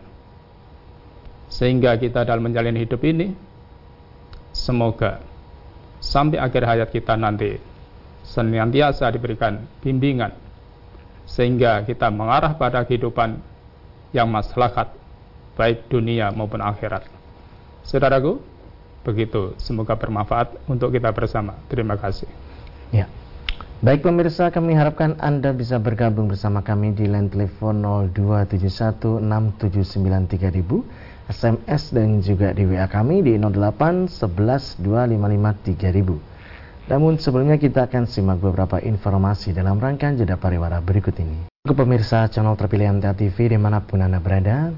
sehingga 1.49 1.97
kita 1.97 2.21
dalam 2.21 2.45
menjalani 2.45 2.85
hidup 2.85 3.01
ini 3.01 3.33
semoga 4.53 5.24
sampai 6.05 6.37
akhir 6.37 6.61
hayat 6.61 6.89
kita 6.93 7.17
nanti 7.17 7.57
senantiasa 8.21 9.09
diberikan 9.09 9.65
bimbingan 9.81 10.37
sehingga 11.25 11.81
kita 11.81 12.13
mengarah 12.13 12.53
pada 12.53 12.85
kehidupan 12.85 13.41
yang 14.13 14.29
maslahat 14.29 14.93
baik 15.57 15.89
dunia 15.89 16.29
maupun 16.29 16.61
akhirat 16.61 17.09
saudaraku 17.81 18.37
Begitu, 19.05 19.53
semoga 19.61 19.93
bermanfaat 19.93 20.57
untuk 20.65 20.89
kita 20.89 21.13
bersama. 21.13 21.53
Terima 21.69 21.93
kasih. 21.93 22.25
Ya. 22.89 23.05
Baik 23.85 24.01
pemirsa, 24.01 24.49
kami 24.49 24.73
harapkan 24.73 25.13
Anda 25.21 25.53
bisa 25.53 25.77
bergabung 25.77 26.25
bersama 26.25 26.65
kami 26.65 26.97
di 26.97 27.05
line 27.05 27.29
telepon 27.29 27.85
02716793000, 28.17 29.61
SMS 31.25 31.89
dan 31.89 32.21
juga 32.21 32.53
di 32.53 32.69
WA 32.69 32.85
kami 32.85 33.25
di 33.25 33.33
08 33.41 34.05
11 34.09 34.77
Namun 36.85 37.17
sebelumnya 37.17 37.57
kita 37.57 37.89
akan 37.89 38.05
simak 38.05 38.37
beberapa 38.37 38.77
informasi 38.77 39.57
dalam 39.57 39.81
rangkaian 39.81 40.13
jeda 40.13 40.37
pariwara 40.37 40.77
berikut 40.85 41.17
ini. 41.17 41.49
Untuk 41.65 41.81
pemirsa 41.81 42.29
channel 42.29 42.53
terpilih 42.53 43.01
MTA 43.01 43.17
TV 43.17 43.49
di 43.49 43.57
mana 43.57 43.81
pun 43.81 44.05
Anda 44.05 44.21
berada, 44.21 44.69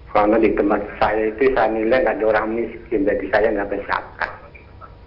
Karena 0.09 0.41
di 0.41 0.51
tempat 0.57 0.81
saya 0.97 1.29
itu 1.29 1.53
saya 1.53 1.69
nilai 1.69 2.01
ada 2.01 2.25
orang 2.25 2.57
miskin, 2.57 3.05
jadi 3.05 3.25
saya 3.29 3.53
nggak 3.53 3.77
berzakat. 3.77 4.33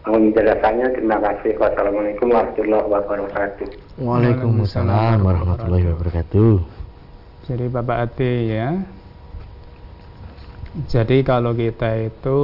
Mohon 0.02 0.34
penjelasannya, 0.34 0.88
terima 0.98 1.18
kasih. 1.22 1.54
Wassalamualaikum 1.62 2.28
warahmatullahi 2.34 2.86
wabarakatuh. 2.90 3.68
Waalaikumsalam 4.02 5.18
warahmatullahi 5.22 5.86
wabarakatuh. 5.94 6.54
Jadi 7.46 7.66
Bapak 7.70 7.98
Ati 8.10 8.34
ya. 8.50 8.70
Jadi 10.90 11.22
kalau 11.22 11.54
kita 11.54 12.02
itu 12.02 12.40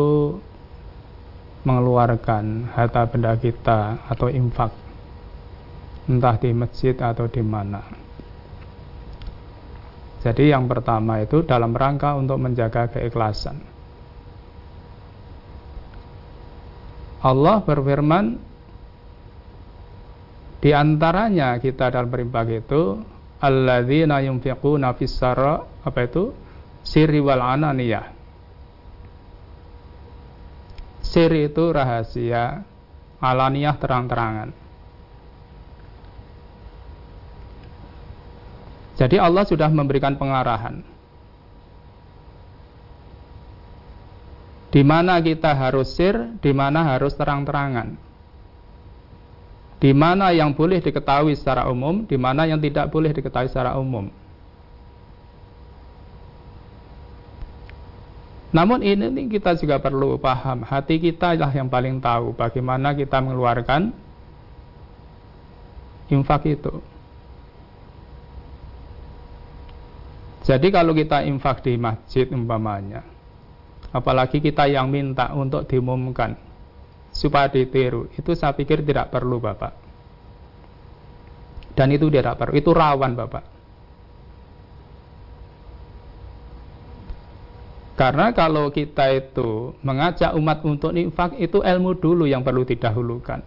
mengeluarkan 1.66 2.70
harta 2.78 3.10
benda 3.10 3.34
kita 3.40 4.06
atau 4.06 4.28
infak 4.30 4.72
entah 6.08 6.36
di 6.40 6.54
masjid 6.54 6.94
atau 6.94 7.26
di 7.26 7.42
mana. 7.42 7.82
Jadi 10.22 10.52
yang 10.52 10.68
pertama 10.68 11.24
itu 11.24 11.44
dalam 11.44 11.72
rangka 11.72 12.16
untuk 12.20 12.38
menjaga 12.40 12.92
keikhlasan. 12.92 13.77
Allah 17.28 17.60
berfirman 17.60 18.40
di 20.64 20.72
antaranya 20.72 21.60
kita 21.60 21.92
dalam 21.92 22.08
berinfak 22.08 22.48
itu 22.64 23.04
alladzina 23.44 24.24
yunfiquna 24.24 24.96
fis 24.96 25.20
apa 25.20 26.00
itu 26.08 26.32
sirri 26.88 27.20
wal 27.20 27.44
ananiyah. 27.44 28.16
Siri 31.04 31.48
itu 31.48 31.64
rahasia, 31.72 32.64
alaniyah 33.24 33.76
terang-terangan. 33.80 34.50
Jadi 38.98 39.16
Allah 39.22 39.46
sudah 39.48 39.70
memberikan 39.72 40.20
pengarahan. 40.20 40.97
Di 44.68 44.84
mana 44.84 45.24
kita 45.24 45.56
harus 45.56 45.96
sir, 45.96 46.36
di 46.44 46.52
mana 46.52 46.84
harus 46.84 47.16
terang-terangan. 47.16 47.96
Di 49.78 49.94
mana 49.94 50.34
yang 50.34 50.52
boleh 50.52 50.82
diketahui 50.82 51.38
secara 51.38 51.70
umum, 51.70 52.04
di 52.04 52.18
mana 52.18 52.50
yang 52.50 52.58
tidak 52.58 52.90
boleh 52.90 53.14
diketahui 53.14 53.48
secara 53.48 53.78
umum. 53.78 54.10
Namun 58.48 58.80
ini 58.82 59.28
kita 59.28 59.60
juga 59.60 59.78
perlu 59.78 60.18
paham, 60.18 60.64
hati 60.64 60.98
kita 60.98 61.36
lah 61.36 61.52
yang 61.52 61.68
paling 61.68 62.00
tahu 62.00 62.34
bagaimana 62.34 62.96
kita 62.96 63.20
mengeluarkan 63.20 63.92
infak 66.10 66.48
itu. 66.48 66.80
Jadi 70.48 70.68
kalau 70.72 70.96
kita 70.96 71.28
infak 71.28 71.60
di 71.60 71.76
masjid 71.76 72.24
umpamanya, 72.32 73.04
apalagi 73.96 74.44
kita 74.44 74.68
yang 74.68 74.92
minta 74.92 75.32
untuk 75.36 75.68
diumumkan 75.68 76.36
supaya 77.12 77.50
ditiru, 77.50 78.12
itu 78.14 78.32
saya 78.38 78.54
pikir 78.54 78.86
tidak 78.86 79.10
perlu 79.10 79.42
Bapak. 79.42 79.74
Dan 81.78 81.94
itu 81.94 82.10
tidak 82.10 82.38
perlu, 82.42 82.54
itu 82.58 82.72
rawan 82.74 83.14
Bapak. 83.14 83.44
Karena 87.98 88.30
kalau 88.30 88.70
kita 88.70 89.10
itu 89.10 89.74
mengajak 89.82 90.38
umat 90.38 90.62
untuk 90.62 90.94
infak 90.94 91.34
itu 91.42 91.66
ilmu 91.66 91.98
dulu 91.98 92.30
yang 92.30 92.46
perlu 92.46 92.62
didahulukan. 92.62 93.42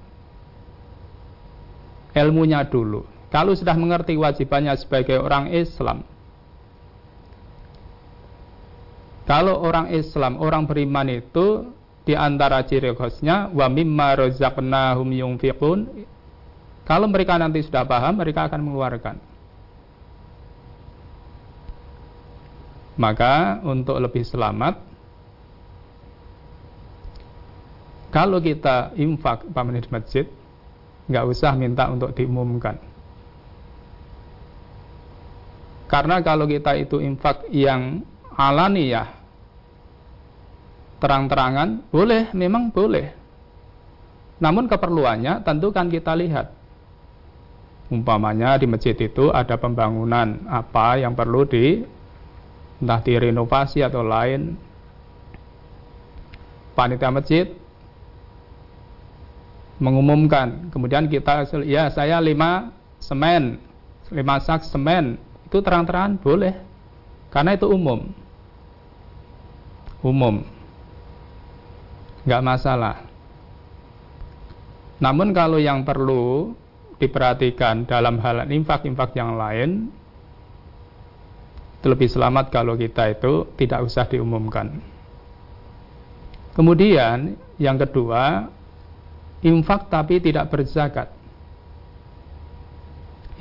Ilmunya 2.10 2.66
dulu. 2.66 3.06
Kalau 3.30 3.54
sudah 3.54 3.78
mengerti 3.78 4.18
wajibannya 4.18 4.74
sebagai 4.74 5.22
orang 5.22 5.54
Islam, 5.54 6.02
Kalau 9.30 9.62
orang 9.62 9.94
Islam, 9.94 10.42
orang 10.42 10.66
beriman 10.66 11.06
itu 11.06 11.70
di 12.02 12.18
antara 12.18 12.66
ciri 12.66 12.90
khasnya 12.98 13.46
wa 13.54 13.70
mimma 13.70 14.18
razaqnahum 14.26 15.06
yunfiqun. 15.06 15.86
Kalau 16.82 17.06
mereka 17.06 17.38
nanti 17.38 17.62
sudah 17.62 17.86
paham, 17.86 18.18
mereka 18.18 18.50
akan 18.50 18.58
mengeluarkan. 18.66 19.16
Maka 22.98 23.62
untuk 23.62 24.02
lebih 24.02 24.26
selamat 24.26 24.82
kalau 28.10 28.42
kita 28.42 28.98
infak 28.98 29.46
paman 29.54 29.78
di 29.78 29.86
masjid 29.94 30.26
nggak 31.06 31.24
usah 31.30 31.54
minta 31.54 31.86
untuk 31.86 32.10
diumumkan. 32.18 32.82
Karena 35.86 36.18
kalau 36.18 36.50
kita 36.50 36.74
itu 36.74 36.98
infak 36.98 37.46
yang 37.54 38.02
alaniyah 38.34 39.19
terang-terangan 41.00 41.88
boleh 41.88 42.30
memang 42.36 42.68
boleh. 42.68 43.16
Namun 44.38 44.68
keperluannya 44.68 45.40
tentu 45.42 45.72
kan 45.72 45.88
kita 45.88 46.12
lihat. 46.14 46.52
Umpamanya 47.90 48.54
di 48.54 48.70
masjid 48.70 48.94
itu 48.94 49.34
ada 49.34 49.58
pembangunan 49.58 50.46
apa 50.46 51.02
yang 51.02 51.16
perlu 51.16 51.42
di 51.42 51.82
entah 52.78 53.00
direnovasi 53.02 53.82
atau 53.82 54.04
lain. 54.04 54.54
Panitia 56.76 57.10
masjid 57.10 57.46
mengumumkan 59.80 60.68
kemudian 60.68 61.08
kita 61.08 61.48
ya 61.64 61.88
saya 61.88 62.20
lima 62.20 62.70
semen 63.00 63.58
lima 64.12 64.38
sak 64.38 64.68
semen. 64.68 65.18
Itu 65.50 65.60
terang-terangan 65.60 66.20
boleh 66.22 66.54
karena 67.34 67.58
itu 67.58 67.66
umum. 67.66 68.06
Umum 70.00 70.59
nggak 72.24 72.44
masalah. 72.44 72.96
Namun 75.00 75.32
kalau 75.32 75.56
yang 75.56 75.80
perlu 75.84 76.52
diperhatikan 77.00 77.88
dalam 77.88 78.20
hal 78.20 78.44
infak-infak 78.52 79.16
yang 79.16 79.40
lain, 79.40 79.88
itu 81.80 81.86
lebih 81.88 82.12
selamat 82.12 82.52
kalau 82.52 82.76
kita 82.76 83.08
itu 83.08 83.48
tidak 83.56 83.88
usah 83.88 84.04
diumumkan. 84.04 84.84
Kemudian 86.52 87.40
yang 87.56 87.80
kedua, 87.80 88.52
infak 89.40 89.88
tapi 89.88 90.20
tidak 90.20 90.52
berzakat. 90.52 91.08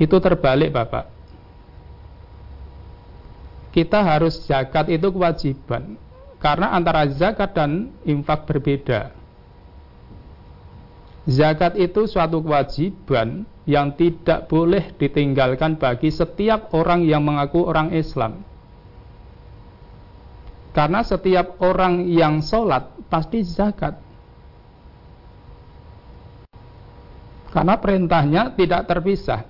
Itu 0.00 0.16
terbalik 0.16 0.72
Bapak. 0.72 1.12
Kita 3.76 4.00
harus 4.00 4.40
zakat 4.48 4.88
itu 4.88 5.12
kewajiban. 5.12 6.00
Karena 6.40 6.72
antara 6.72 7.04
zakat 7.12 7.52
dan 7.52 7.92
infak 8.08 8.48
berbeda. 8.48 9.12
Zakat 11.28 11.76
itu 11.76 12.08
suatu 12.08 12.40
kewajiban 12.40 13.44
yang 13.68 13.92
tidak 13.92 14.48
boleh 14.48 14.96
ditinggalkan 14.96 15.76
bagi 15.76 16.08
setiap 16.08 16.72
orang 16.72 17.04
yang 17.04 17.20
mengaku 17.20 17.60
orang 17.68 17.92
Islam. 17.92 18.40
Karena 20.72 21.04
setiap 21.04 21.60
orang 21.60 22.08
yang 22.08 22.40
sholat 22.40 22.88
pasti 23.12 23.44
zakat. 23.44 24.00
Karena 27.52 27.76
perintahnya 27.76 28.54
tidak 28.56 28.88
terpisah. 28.88 29.44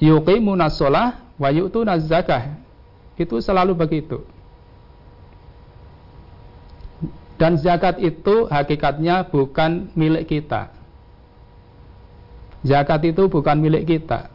Yuqimuna 0.00 0.72
sholah 0.72 1.36
wa 1.36 1.48
yu'tuna 1.52 2.00
zakah. 2.00 2.58
Itu 3.20 3.36
selalu 3.38 3.76
begitu. 3.76 4.39
Dan 7.40 7.56
zakat 7.56 7.96
itu 8.04 8.44
hakikatnya 8.52 9.24
bukan 9.32 9.88
milik 9.96 10.28
kita. 10.28 10.68
Zakat 12.60 13.00
itu 13.08 13.32
bukan 13.32 13.56
milik 13.56 13.88
kita. 13.88 14.28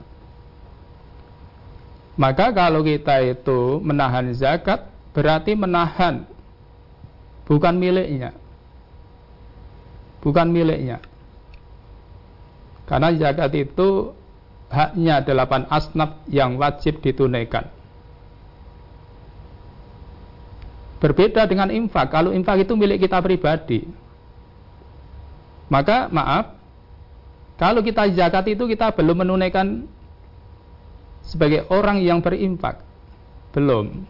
Maka 2.17 2.49
kalau 2.49 2.81
kita 2.81 3.21
itu 3.21 3.77
menahan 3.85 4.33
zakat 4.33 4.89
berarti 5.13 5.53
menahan 5.53 6.25
bukan 7.45 7.77
miliknya. 7.77 8.33
Bukan 10.25 10.49
miliknya. 10.49 10.97
Karena 12.89 13.13
zakat 13.13 13.53
itu 13.53 14.17
haknya 14.73 15.21
delapan 15.21 15.69
asnaf 15.69 16.25
yang 16.25 16.57
wajib 16.57 17.05
ditunaikan. 17.05 17.74
Berbeda 20.99 21.43
dengan 21.45 21.69
infak. 21.69 22.09
Kalau 22.09 22.31
infak 22.31 22.63
itu 22.63 22.73
milik 22.73 23.03
kita 23.03 23.19
pribadi. 23.19 23.83
Maka 25.67 26.07
maaf, 26.13 26.55
kalau 27.57 27.81
kita 27.81 28.07
zakat 28.13 28.51
itu 28.51 28.63
kita 28.69 28.93
belum 28.93 29.25
menunaikan 29.25 29.87
sebagai 31.25 31.65
orang 31.71 31.99
yang 32.03 32.21
berinfak. 32.21 32.83
Belum. 33.55 34.05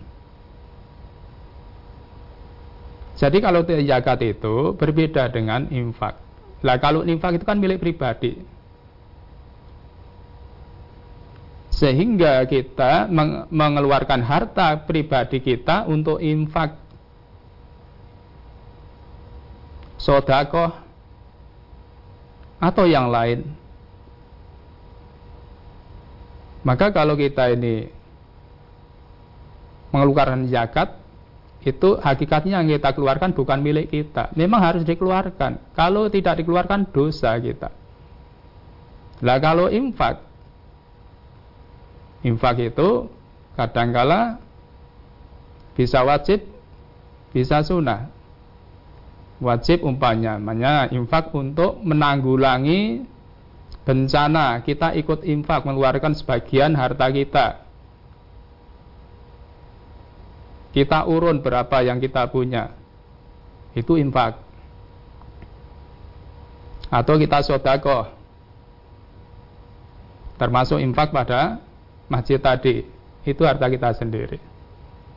Jadi 3.16 3.40
kalau 3.40 3.64
zakat 3.64 4.20
itu 4.26 4.76
berbeda 4.76 5.32
dengan 5.32 5.72
infak. 5.72 6.20
Lah 6.66 6.76
kalau 6.82 7.08
infak 7.08 7.40
itu 7.40 7.46
kan 7.48 7.56
milik 7.56 7.80
pribadi. 7.80 8.36
Sehingga 11.76 12.48
kita 12.48 13.12
mengeluarkan 13.52 14.24
harta 14.24 14.80
pribadi 14.88 15.44
kita 15.44 15.84
untuk 15.92 16.24
infak 16.24 16.80
sodakoh, 20.00 20.86
atau 22.60 22.86
yang 22.88 23.12
lain. 23.12 23.46
Maka 26.66 26.90
kalau 26.90 27.14
kita 27.14 27.54
ini 27.54 27.86
mengeluarkan 29.94 30.50
zakat, 30.50 30.98
itu 31.62 31.98
hakikatnya 32.02 32.62
yang 32.62 32.70
kita 32.70 32.94
keluarkan 32.98 33.38
bukan 33.38 33.62
milik 33.62 33.94
kita. 33.94 34.34
Memang 34.34 34.62
harus 34.66 34.82
dikeluarkan. 34.82 35.78
Kalau 35.78 36.10
tidak 36.10 36.42
dikeluarkan 36.42 36.90
dosa 36.90 37.38
kita. 37.38 37.70
Lah 39.22 39.38
kalau 39.38 39.70
infak, 39.70 40.25
infak 42.26 42.74
itu 42.74 43.06
kadangkala 43.54 44.42
bisa 45.78 46.02
wajib, 46.02 46.42
bisa 47.30 47.62
sunnah. 47.62 48.10
Wajib 49.38 49.84
umpamanya 49.84 50.90
infak 50.90 51.30
untuk 51.36 51.78
menanggulangi 51.84 53.04
bencana. 53.84 54.64
Kita 54.64 54.96
ikut 54.96 55.28
infak 55.28 55.68
mengeluarkan 55.68 56.16
sebagian 56.16 56.74
harta 56.74 57.12
kita. 57.12 57.48
Kita 60.72 61.08
urun 61.08 61.44
berapa 61.44 61.84
yang 61.84 62.00
kita 62.00 62.32
punya. 62.32 62.72
Itu 63.76 64.00
infak. 64.00 64.40
Atau 66.88 67.20
kita 67.20 67.44
sodako 67.44 68.08
termasuk 70.40 70.80
infak 70.80 71.12
pada 71.12 71.65
masjid 72.12 72.38
tadi 72.38 72.86
itu 73.26 73.42
harta 73.42 73.66
kita 73.70 73.94
sendiri 73.98 74.38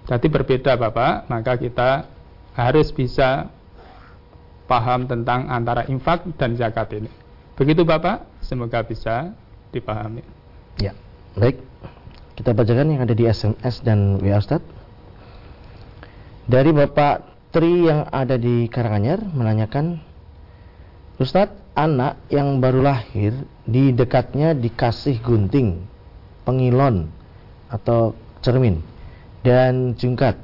jadi 0.09 0.27
berbeda 0.27 0.73
Bapak 0.81 1.29
maka 1.29 1.57
kita 1.61 2.09
harus 2.57 2.91
bisa 2.91 3.53
paham 4.69 5.09
tentang 5.09 5.49
antara 5.49 5.89
infak 5.89 6.29
dan 6.37 6.55
zakat 6.55 6.93
ini. 6.93 7.11
Begitu 7.57 7.83
Bapak, 7.83 8.29
semoga 8.45 8.85
bisa 8.85 9.33
dipahami. 9.73 10.23
Ya, 10.79 10.95
baik. 11.35 11.65
Kita 12.37 12.55
bacakan 12.55 12.95
yang 12.95 13.03
ada 13.03 13.17
di 13.17 13.27
SMS 13.27 13.83
dan 13.83 14.21
WA 14.23 14.39
Ustaz. 14.39 14.63
Dari 16.47 16.71
Bapak 16.71 17.27
Tri 17.51 17.89
yang 17.89 18.07
ada 18.13 18.39
di 18.39 18.71
Karanganyar 18.71 19.25
menanyakan, 19.25 19.99
Ustadz, 21.19 21.75
anak 21.75 22.21
yang 22.31 22.63
baru 22.63 22.85
lahir 22.85 23.35
di 23.67 23.91
dekatnya 23.91 24.55
dikasih 24.55 25.19
gunting, 25.19 25.83
pengilon 26.49 27.13
atau 27.69 28.17
cermin 28.41 28.81
dan 29.45 29.93
jungkat 29.93 30.41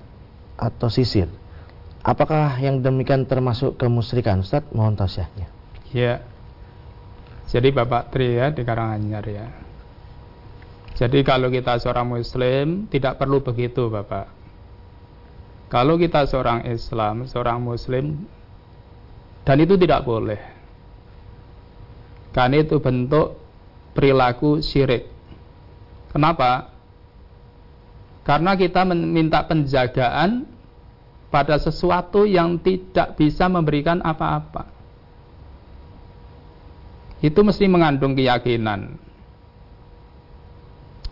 atau 0.61 0.93
sisir 0.93 1.33
Apakah 2.05 2.61
yang 2.61 2.85
demikian 2.85 3.25
termasuk 3.25 3.81
kemusyrikan 3.81 4.45
Ustaz? 4.45 4.61
Mohon 4.77 5.01
tausiahnya. 5.01 5.49
Ya. 5.89 6.21
Jadi 7.49 7.73
Bapak 7.73 8.13
Tri 8.13 8.37
ya 8.37 8.53
di 8.53 8.61
Karanganyar 8.61 9.25
ya. 9.25 9.49
Jadi 11.01 11.25
kalau 11.25 11.49
kita 11.49 11.81
seorang 11.81 12.13
muslim 12.13 12.85
tidak 12.93 13.17
perlu 13.17 13.41
begitu 13.41 13.89
Bapak. 13.89 14.29
Kalau 15.73 15.97
kita 15.97 16.29
seorang 16.29 16.69
Islam, 16.69 17.25
seorang 17.25 17.65
muslim 17.65 18.29
dan 19.49 19.57
itu 19.65 19.81
tidak 19.81 20.05
boleh. 20.05 20.39
Karena 22.37 22.61
itu 22.61 22.85
bentuk 22.85 23.41
perilaku 23.97 24.61
syirik. 24.61 25.09
Kenapa? 26.15 26.71
Karena 28.23 28.55
kita 28.55 28.87
meminta 28.87 29.43
penjagaan 29.43 30.47
pada 31.35 31.59
sesuatu 31.59 32.23
yang 32.23 32.63
tidak 32.63 33.19
bisa 33.19 33.51
memberikan 33.51 33.99
apa-apa. 33.99 34.71
Itu 37.19 37.43
mesti 37.43 37.67
mengandung 37.67 38.15
keyakinan. 38.15 38.95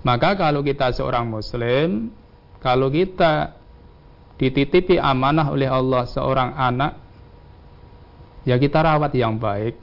Maka 0.07 0.39
kalau 0.39 0.63
kita 0.63 0.95
seorang 0.95 1.27
muslim, 1.27 2.15
kalau 2.63 2.87
kita 2.87 3.59
dititipi 4.39 5.03
amanah 5.03 5.51
oleh 5.51 5.67
Allah 5.67 6.07
seorang 6.07 6.55
anak, 6.55 6.95
ya 8.47 8.55
kita 8.55 8.79
rawat 8.79 9.11
yang 9.19 9.35
baik. 9.35 9.75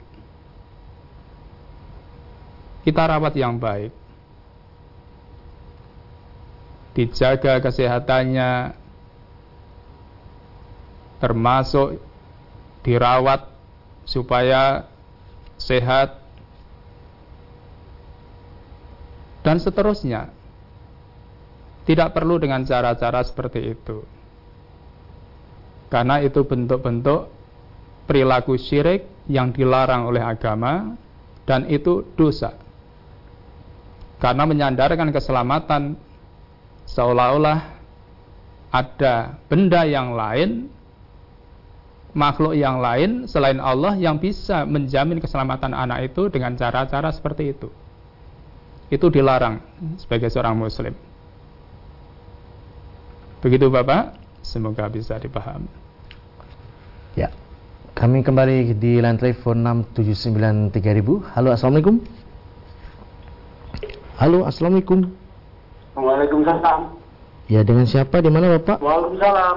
Kita 2.88 3.02
rawat 3.04 3.36
yang 3.36 3.60
baik. 3.60 3.99
Dijaga 6.90 7.62
kesehatannya, 7.62 8.74
termasuk 11.22 12.00
dirawat 12.82 13.46
supaya 14.08 14.88
sehat 15.60 16.18
dan 19.44 19.60
seterusnya. 19.60 20.32
Tidak 21.84 22.12
perlu 22.12 22.40
dengan 22.40 22.62
cara-cara 22.64 23.24
seperti 23.24 23.60
itu. 23.72 24.04
Karena 25.90 26.22
itu 26.22 26.46
bentuk-bentuk 26.46 27.26
perilaku 28.06 28.54
syirik 28.54 29.26
yang 29.26 29.50
dilarang 29.50 30.06
oleh 30.06 30.22
agama 30.22 30.94
dan 31.46 31.66
itu 31.66 32.06
dosa. 32.14 32.54
Karena 34.22 34.44
menyandarkan 34.46 35.10
keselamatan 35.10 35.98
seolah-olah 36.90 37.58
ada 38.70 39.38
benda 39.50 39.82
yang 39.86 40.14
lain 40.14 40.70
makhluk 42.10 42.58
yang 42.58 42.82
lain 42.82 43.30
selain 43.30 43.62
Allah 43.62 43.94
yang 43.94 44.18
bisa 44.18 44.66
menjamin 44.66 45.22
keselamatan 45.22 45.70
anak 45.70 46.10
itu 46.10 46.26
dengan 46.26 46.58
cara-cara 46.58 47.14
seperti 47.14 47.54
itu. 47.54 47.70
Itu 48.90 49.06
dilarang 49.06 49.62
sebagai 50.02 50.26
seorang 50.26 50.58
muslim. 50.58 50.90
Begitu 53.38 53.70
Bapak, 53.70 54.18
semoga 54.42 54.90
bisa 54.90 55.14
dipahami. 55.22 55.70
Ya. 57.14 57.30
Kami 57.94 58.26
kembali 58.26 58.74
di 58.78 58.98
line 58.98 59.18
telepon 59.18 59.62
6793000. 59.94 61.36
Halo, 61.36 61.48
Assalamualaikum. 61.54 61.96
Halo, 64.18 64.38
Assalamualaikum. 64.44 65.19
Waalaikumsalam. 66.02 66.80
Ya, 67.50 67.60
dengan 67.66 67.86
siapa? 67.86 68.22
Di 68.22 68.30
mana 68.30 68.56
Bapak? 68.58 68.78
Waalaikumsalam. 68.80 69.56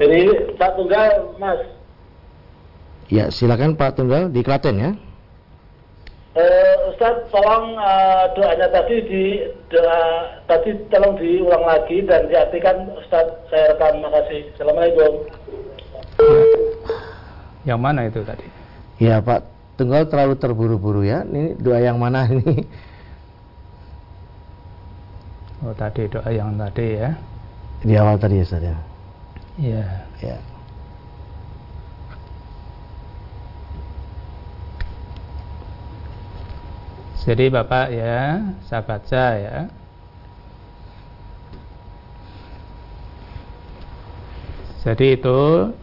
Jadi 0.00 0.20
Pak 0.56 0.70
Tunggal, 0.80 1.12
Mas. 1.36 1.60
Ya, 3.12 3.28
silakan 3.28 3.76
Pak 3.76 4.00
Tunggal 4.00 4.32
di 4.32 4.40
Klaten 4.40 4.80
ya. 4.80 4.90
Uh, 6.30 6.94
Ustaz, 6.94 7.26
tolong 7.34 7.74
uh, 7.74 8.30
doanya 8.38 8.70
tadi 8.70 9.02
di 9.02 9.24
doa 9.66 10.30
tadi 10.46 10.78
tolong 10.86 11.18
diulang 11.18 11.66
lagi 11.66 12.06
dan 12.06 12.30
diartikan 12.30 12.86
Ustaz 12.94 13.26
saya 13.50 13.74
rekam 13.74 13.98
makasih. 13.98 14.46
Assalamualaikum. 14.54 15.26
Yang 17.66 17.80
mana 17.82 18.06
itu 18.06 18.22
tadi? 18.22 18.46
Ya 19.02 19.18
Pak 19.18 19.42
Tunggal 19.80 20.12
terlalu 20.12 20.36
terburu-buru 20.36 21.00
ya. 21.08 21.24
Ini 21.24 21.56
doa 21.56 21.80
yang 21.80 21.96
mana 21.96 22.28
ini? 22.28 22.68
Oh 25.64 25.72
tadi 25.72 26.04
doa 26.04 26.28
yang 26.28 26.52
tadi 26.60 27.00
ya. 27.00 27.16
Di 27.80 27.96
awal 27.96 28.20
tadi 28.20 28.36
ya 28.36 28.44
Ustaz 28.44 28.60
ya. 28.60 28.76
Iya. 29.56 29.84
Ya. 30.20 30.36
Jadi 37.24 37.48
Bapak 37.48 37.88
ya, 37.88 38.52
saya 38.68 38.84
baca 38.84 39.24
ya. 39.40 39.56
Jadi 44.84 45.16
itu 45.16 45.40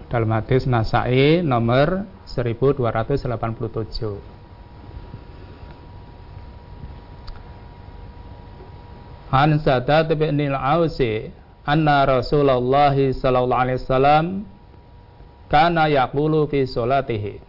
dalam 0.09 0.29
hadis 0.37 0.69
Nasai 0.69 1.41
nomor 1.41 2.05
1287. 2.45 4.37
An 9.27 9.59
Sadat 9.59 10.07
bin 10.15 10.39
al-Ausi 10.39 11.33
anna 11.67 12.07
Rasulullah 12.07 12.95
sallallahu 12.95 13.59
alaihi 13.59 13.79
wasallam 13.83 14.25
kana 15.51 15.91
yaqulu 15.91 16.47
fi 16.47 16.63
salatihi 16.63 17.43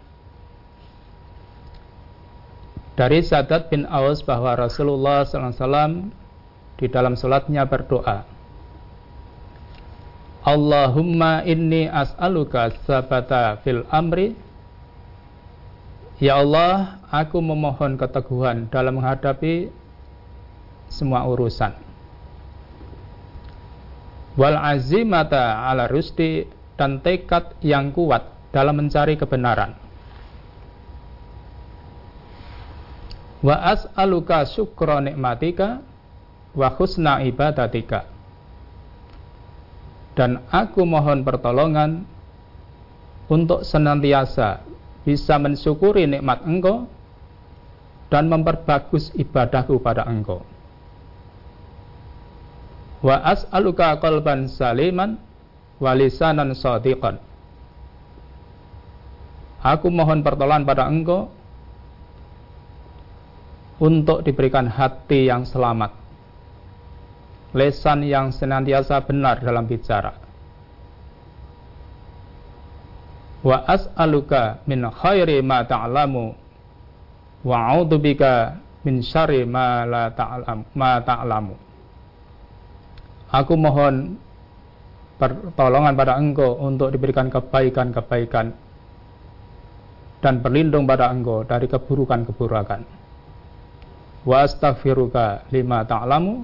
dari 2.98 3.22
Sadat 3.22 3.70
bin 3.70 3.86
Aus 3.86 4.26
bahwa 4.26 4.58
Rasulullah 4.58 5.22
sallallahu 5.22 5.54
alaihi 5.54 5.62
wasallam 5.62 5.92
di 6.82 6.86
dalam 6.90 7.14
salatnya 7.14 7.62
berdoa 7.62 8.26
Allahumma 10.42 11.46
inni 11.46 11.86
as'aluka 11.86 12.74
sabata 12.90 13.62
fil 13.62 13.86
amri 13.94 14.34
Ya 16.18 16.42
Allah, 16.42 16.98
aku 17.14 17.38
memohon 17.38 17.94
keteguhan 17.94 18.66
dalam 18.74 18.98
menghadapi 18.98 19.70
semua 20.90 21.22
urusan. 21.30 21.70
Wal 24.34 24.58
azimata 24.58 25.62
ala 25.70 25.86
rusdi 25.86 26.42
dan 26.74 26.98
tekad 26.98 27.54
yang 27.62 27.94
kuat 27.94 28.26
dalam 28.50 28.82
mencari 28.82 29.14
kebenaran. 29.14 29.78
Wa 33.38 33.78
as'aluka 33.78 34.42
syukra 34.42 34.98
nikmatika 34.98 35.78
wa 36.50 36.68
husna 36.74 37.22
ibadatika. 37.22 38.10
Dan 40.18 40.42
aku 40.50 40.82
mohon 40.82 41.22
pertolongan 41.22 42.02
untuk 43.30 43.62
senantiasa 43.62 44.66
bisa 45.08 45.40
mensyukuri 45.40 46.04
nikmat 46.04 46.44
engkau 46.44 46.84
dan 48.12 48.28
memperbagus 48.28 49.08
ibadahku 49.16 49.80
pada 49.80 50.04
engkau. 50.04 50.44
Wa 53.00 53.16
as'aluka 53.24 53.96
qalban 54.04 54.52
saliman 54.52 55.16
wa 55.80 55.96
lisanan 55.96 56.52
sadiqan. 56.52 57.16
Aku 59.64 59.88
mohon 59.88 60.20
pertolongan 60.20 60.68
pada 60.68 60.84
engkau 60.92 61.32
untuk 63.80 64.20
diberikan 64.28 64.68
hati 64.68 65.24
yang 65.24 65.48
selamat 65.48 65.96
lesan 67.56 68.04
yang 68.04 68.28
senantiasa 68.28 69.00
benar 69.08 69.40
dalam 69.40 69.64
bicara 69.64 70.27
wa 73.48 73.64
as'aluka 73.64 74.60
min 74.68 74.84
khairi 74.84 75.40
ma 75.40 75.64
ta'lamu 75.64 76.36
wa 77.48 77.56
a'udzubika 77.72 78.60
min 78.84 79.00
syarri 79.00 79.48
ma 79.48 79.88
la 79.88 80.12
ta'lam 80.12 80.68
ma 80.76 81.00
ta'lamu 81.00 81.56
Aku 83.28 83.60
mohon 83.60 84.16
pertolongan 85.20 85.92
pada 85.92 86.16
engkau 86.16 86.56
untuk 86.64 86.88
diberikan 86.96 87.28
kebaikan-kebaikan 87.28 88.56
dan 90.24 90.34
berlindung 90.40 90.88
pada 90.88 91.12
engkau 91.12 91.44
dari 91.44 91.68
keburukan-keburukan. 91.68 92.80
Wa 94.24 94.36
astaghfiruka 94.48 95.44
lima 95.52 95.84
ta'lamu 95.84 96.40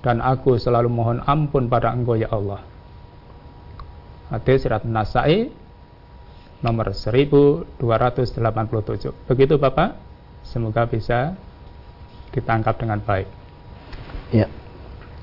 dan 0.00 0.24
aku 0.24 0.56
selalu 0.56 0.88
mohon 0.88 1.20
ampun 1.28 1.68
pada 1.68 1.92
engkau 1.92 2.16
ya 2.16 2.32
Allah. 2.32 2.64
Hadis 4.32 4.64
Sirat 4.64 4.88
Nasai 4.88 5.52
nomor 6.60 6.92
1287. 6.92 7.76
Begitu 9.28 9.54
Bapak, 9.56 9.96
semoga 10.44 10.84
bisa 10.84 11.36
ditangkap 12.32 12.76
dengan 12.78 13.00
baik. 13.00 13.28
Ya. 14.30 14.46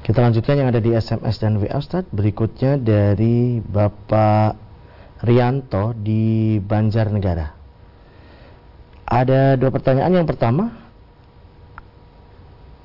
Kita 0.04 0.24
lanjutkan 0.24 0.56
yang 0.56 0.72
ada 0.72 0.80
di 0.80 0.96
SMS 0.96 1.36
dan 1.36 1.60
WA 1.60 1.76
Ustaz. 1.76 2.08
Berikutnya 2.16 2.80
dari 2.80 3.60
Bapak 3.60 4.56
Rianto 5.20 5.92
di 5.98 6.56
Banjarnegara. 6.64 7.48
Ada 9.08 9.60
dua 9.60 9.72
pertanyaan. 9.72 10.16
Yang 10.16 10.32
pertama, 10.36 10.72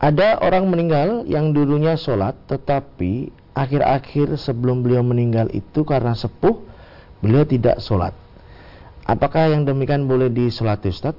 ada 0.03 0.43
orang 0.43 0.67
meninggal 0.67 1.23
yang 1.31 1.55
dulunya 1.55 1.95
sholat, 1.95 2.35
tetapi 2.51 3.31
akhir-akhir 3.55 4.35
sebelum 4.35 4.83
beliau 4.83 5.07
meninggal 5.07 5.47
itu 5.55 5.87
karena 5.87 6.19
sepuh, 6.19 6.59
beliau 7.23 7.47
tidak 7.47 7.79
sholat. 7.79 8.11
Apakah 9.03 9.51
yang 9.51 9.67
demikian 9.67 10.07
boleh 10.07 10.31
disolati 10.31 10.91
Ustaz? 10.95 11.19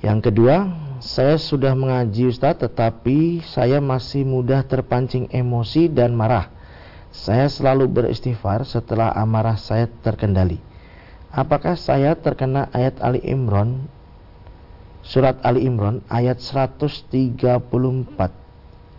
Yang 0.00 0.32
kedua, 0.32 0.68
saya 1.00 1.40
sudah 1.40 1.72
mengaji 1.72 2.28
Ustaz 2.28 2.60
tetapi 2.60 3.40
saya 3.44 3.80
masih 3.80 4.28
mudah 4.28 4.64
terpancing 4.64 5.28
emosi 5.32 5.88
dan 5.88 6.12
marah. 6.12 6.52
Saya 7.10 7.48
selalu 7.48 7.90
beristighfar 7.90 8.68
setelah 8.68 9.10
amarah 9.16 9.56
saya 9.56 9.88
terkendali. 9.88 10.60
Apakah 11.32 11.74
saya 11.74 12.14
terkena 12.14 12.68
ayat 12.74 13.00
Ali 13.00 13.22
Imran 13.24 13.88
surat 15.00 15.40
Ali 15.40 15.64
Imran 15.64 16.04
ayat 16.12 16.38
134 16.38 17.40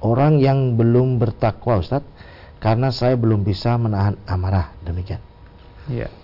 orang 0.02 0.34
yang 0.42 0.74
belum 0.76 1.22
bertakwa 1.22 1.80
Ustaz 1.80 2.02
karena 2.58 2.90
saya 2.90 3.14
belum 3.18 3.46
bisa 3.46 3.78
menahan 3.78 4.18
amarah 4.26 4.74
demikian. 4.82 5.22
Iya. 5.90 6.21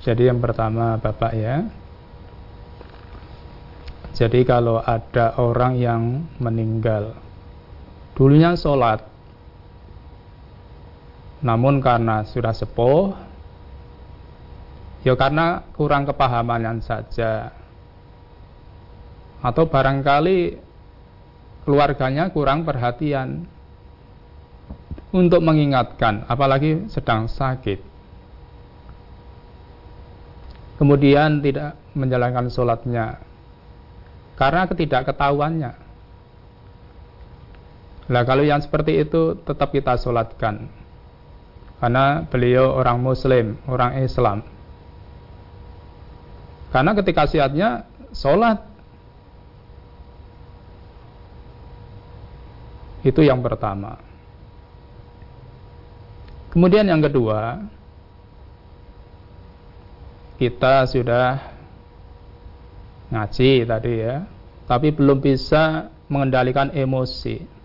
Jadi 0.00 0.32
yang 0.32 0.40
pertama 0.40 0.96
Bapak 0.96 1.32
ya, 1.36 1.68
jadi 4.16 4.44
kalau 4.44 4.80
ada 4.84 5.36
orang 5.40 5.76
yang 5.80 6.02
meninggal 6.40 7.16
dulunya 8.12 8.52
sholat. 8.52 9.00
Namun 11.40 11.80
karena 11.80 12.20
sudah 12.28 12.52
sepuh 12.52 13.16
ya 15.04 15.16
karena 15.16 15.64
kurang 15.72 16.04
kepahaman 16.04 16.84
saja. 16.84 17.52
Atau 19.40 19.72
barangkali 19.72 20.60
keluarganya 21.64 22.28
kurang 22.28 22.68
perhatian 22.68 23.48
untuk 25.16 25.40
mengingatkan 25.40 26.28
apalagi 26.28 26.88
sedang 26.92 27.24
sakit 27.24 27.89
kemudian 30.80 31.44
tidak 31.44 31.76
menjalankan 31.92 32.48
sholatnya 32.48 33.20
karena 34.40 34.64
ketidakketahuannya. 34.64 35.72
Nah 38.10 38.22
kalau 38.24 38.40
yang 38.40 38.64
seperti 38.64 39.04
itu 39.04 39.36
tetap 39.44 39.76
kita 39.76 40.00
sholatkan 40.00 40.72
karena 41.76 42.24
beliau 42.24 42.72
orang 42.80 42.96
muslim, 42.96 43.60
orang 43.68 44.00
Islam. 44.00 44.40
Karena 46.72 46.96
ketika 46.96 47.28
siatnya 47.28 47.84
sholat 48.16 48.64
itu 53.04 53.20
yang 53.20 53.44
pertama. 53.44 54.00
Kemudian 56.50 56.88
yang 56.88 57.04
kedua, 57.04 57.62
kita 60.40 60.88
sudah 60.88 61.52
ngaji 63.12 63.68
tadi 63.68 63.92
ya, 64.00 64.24
tapi 64.64 64.88
belum 64.88 65.20
bisa 65.20 65.92
mengendalikan 66.08 66.72
emosi. 66.72 67.60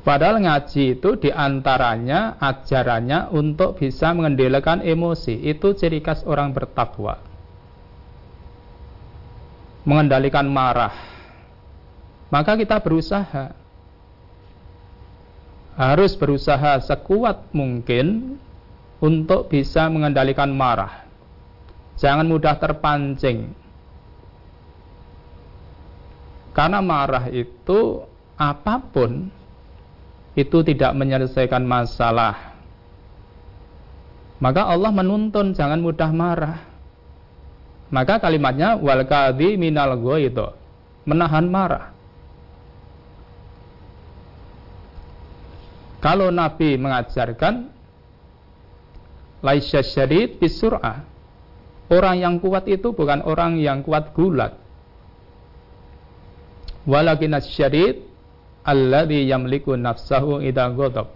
Padahal 0.00 0.40
ngaji 0.40 0.96
itu 0.96 1.20
di 1.20 1.28
antaranya 1.28 2.40
ajarannya 2.40 3.28
untuk 3.36 3.76
bisa 3.76 4.16
mengendalikan 4.16 4.80
emosi. 4.80 5.36
Itu 5.44 5.76
ciri 5.76 6.00
khas 6.00 6.24
orang 6.24 6.56
bertakwa. 6.56 7.20
Mengendalikan 9.84 10.48
marah. 10.48 10.96
Maka 12.32 12.56
kita 12.56 12.80
berusaha. 12.80 13.52
Harus 15.76 16.16
berusaha 16.16 16.80
sekuat 16.80 17.52
mungkin 17.52 18.40
untuk 19.00 19.48
bisa 19.48 19.88
mengendalikan 19.88 20.52
marah. 20.52 21.08
Jangan 21.96 22.28
mudah 22.28 22.56
terpancing. 22.60 23.52
Karena 26.52 26.84
marah 26.84 27.28
itu 27.32 28.04
apa 28.36 28.80
pun 28.80 29.28
itu 30.36 30.58
tidak 30.64 30.92
menyelesaikan 30.96 31.64
masalah. 31.64 32.56
Maka 34.40 34.68
Allah 34.68 34.92
menuntun 34.92 35.52
jangan 35.52 35.80
mudah 35.80 36.10
marah. 36.12 36.58
Maka 37.92 38.22
kalimatnya 38.22 38.78
wal 38.80 39.04
kadhi 39.04 39.60
minal 39.60 39.98
itu 40.16 40.46
menahan 41.04 41.44
marah. 41.50 41.92
Kalau 46.00 46.32
Nabi 46.32 46.80
mengajarkan 46.80 47.68
laisya 49.40 49.84
syadid 49.84 50.40
bisur'ah. 50.40 51.04
Orang 51.90 52.22
yang 52.22 52.38
kuat 52.38 52.70
itu 52.70 52.94
bukan 52.94 53.26
orang 53.26 53.58
yang 53.58 53.82
kuat 53.82 54.14
gulat. 54.14 54.54
walakin 56.88 57.36
asyadid 57.36 58.08
alladhi 58.64 59.28
yamliku 59.28 59.76
nafsahu 59.76 60.40
idha 60.40 60.70
ghadab. 60.72 61.12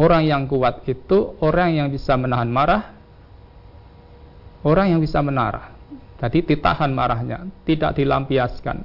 Orang 0.00 0.24
yang 0.24 0.48
kuat 0.48 0.82
itu 0.88 1.36
orang 1.44 1.76
yang 1.76 1.88
bisa 1.92 2.16
menahan 2.16 2.48
marah 2.48 2.96
orang 4.64 4.96
yang 4.96 5.00
bisa 5.00 5.20
menarah 5.20 5.80
jadi 6.20 6.44
ditahan 6.44 6.92
marahnya 6.92 7.48
tidak 7.64 7.96
dilampiaskan. 7.96 8.84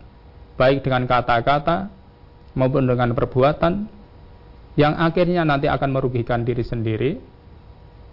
Baik 0.55 0.87
dengan 0.87 1.03
kata-kata 1.03 1.91
maupun 2.55 2.87
dengan 2.87 3.11
perbuatan 3.11 3.91
yang 4.79 4.95
akhirnya 4.95 5.43
nanti 5.43 5.67
akan 5.67 5.91
merugikan 5.91 6.47
diri 6.47 6.63
sendiri 6.63 7.19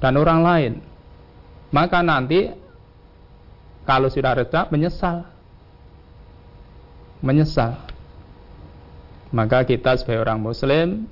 dan 0.02 0.18
orang 0.18 0.40
lain. 0.42 0.72
Maka 1.70 2.02
nanti 2.02 2.50
kalau 3.86 4.10
sudah 4.10 4.34
reda 4.34 4.66
menyesal. 4.68 5.24
Menyesal. 7.22 7.78
Maka 9.30 9.64
kita 9.64 9.96
sebagai 9.96 10.26
orang 10.26 10.42
muslim 10.42 11.06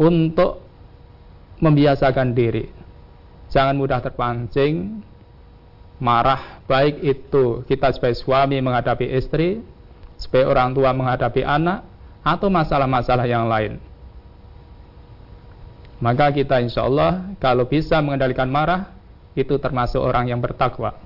untuk 0.00 0.64
membiasakan 1.60 2.32
diri 2.32 2.64
jangan 3.52 3.76
mudah 3.76 4.00
terpancing 4.00 5.04
marah 6.00 6.64
baik 6.64 7.04
itu 7.04 7.66
kita 7.68 7.92
sebagai 7.92 8.16
suami 8.16 8.56
menghadapi 8.64 9.04
istri 9.12 9.60
sebagai 10.16 10.48
orang 10.48 10.72
tua 10.72 10.96
menghadapi 10.96 11.44
anak 11.44 11.84
atau 12.24 12.48
masalah-masalah 12.48 13.28
yang 13.28 13.44
lain 13.44 13.76
maka 16.00 16.32
kita 16.32 16.58
insya 16.64 16.88
Allah 16.88 17.36
kalau 17.38 17.68
bisa 17.68 18.00
mengendalikan 18.00 18.48
marah 18.48 18.92
itu 19.36 19.56
termasuk 19.60 20.00
orang 20.00 20.32
yang 20.32 20.40
bertakwa 20.42 20.96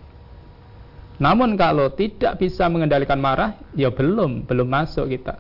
namun 1.22 1.54
kalau 1.54 1.94
tidak 1.94 2.42
bisa 2.42 2.66
mengendalikan 2.66 3.22
marah, 3.22 3.54
ya 3.78 3.94
belum, 3.94 4.50
belum 4.50 4.66
masuk 4.66 5.06
kita. 5.14 5.38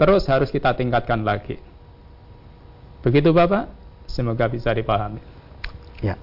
Terus 0.00 0.24
harus 0.28 0.48
kita 0.48 0.72
tingkatkan 0.72 1.20
lagi. 1.20 1.60
Begitu 3.04 3.32
Bapak, 3.32 3.68
semoga 4.08 4.48
bisa 4.48 4.72
dipahami. 4.72 5.20
Ya. 6.00 6.16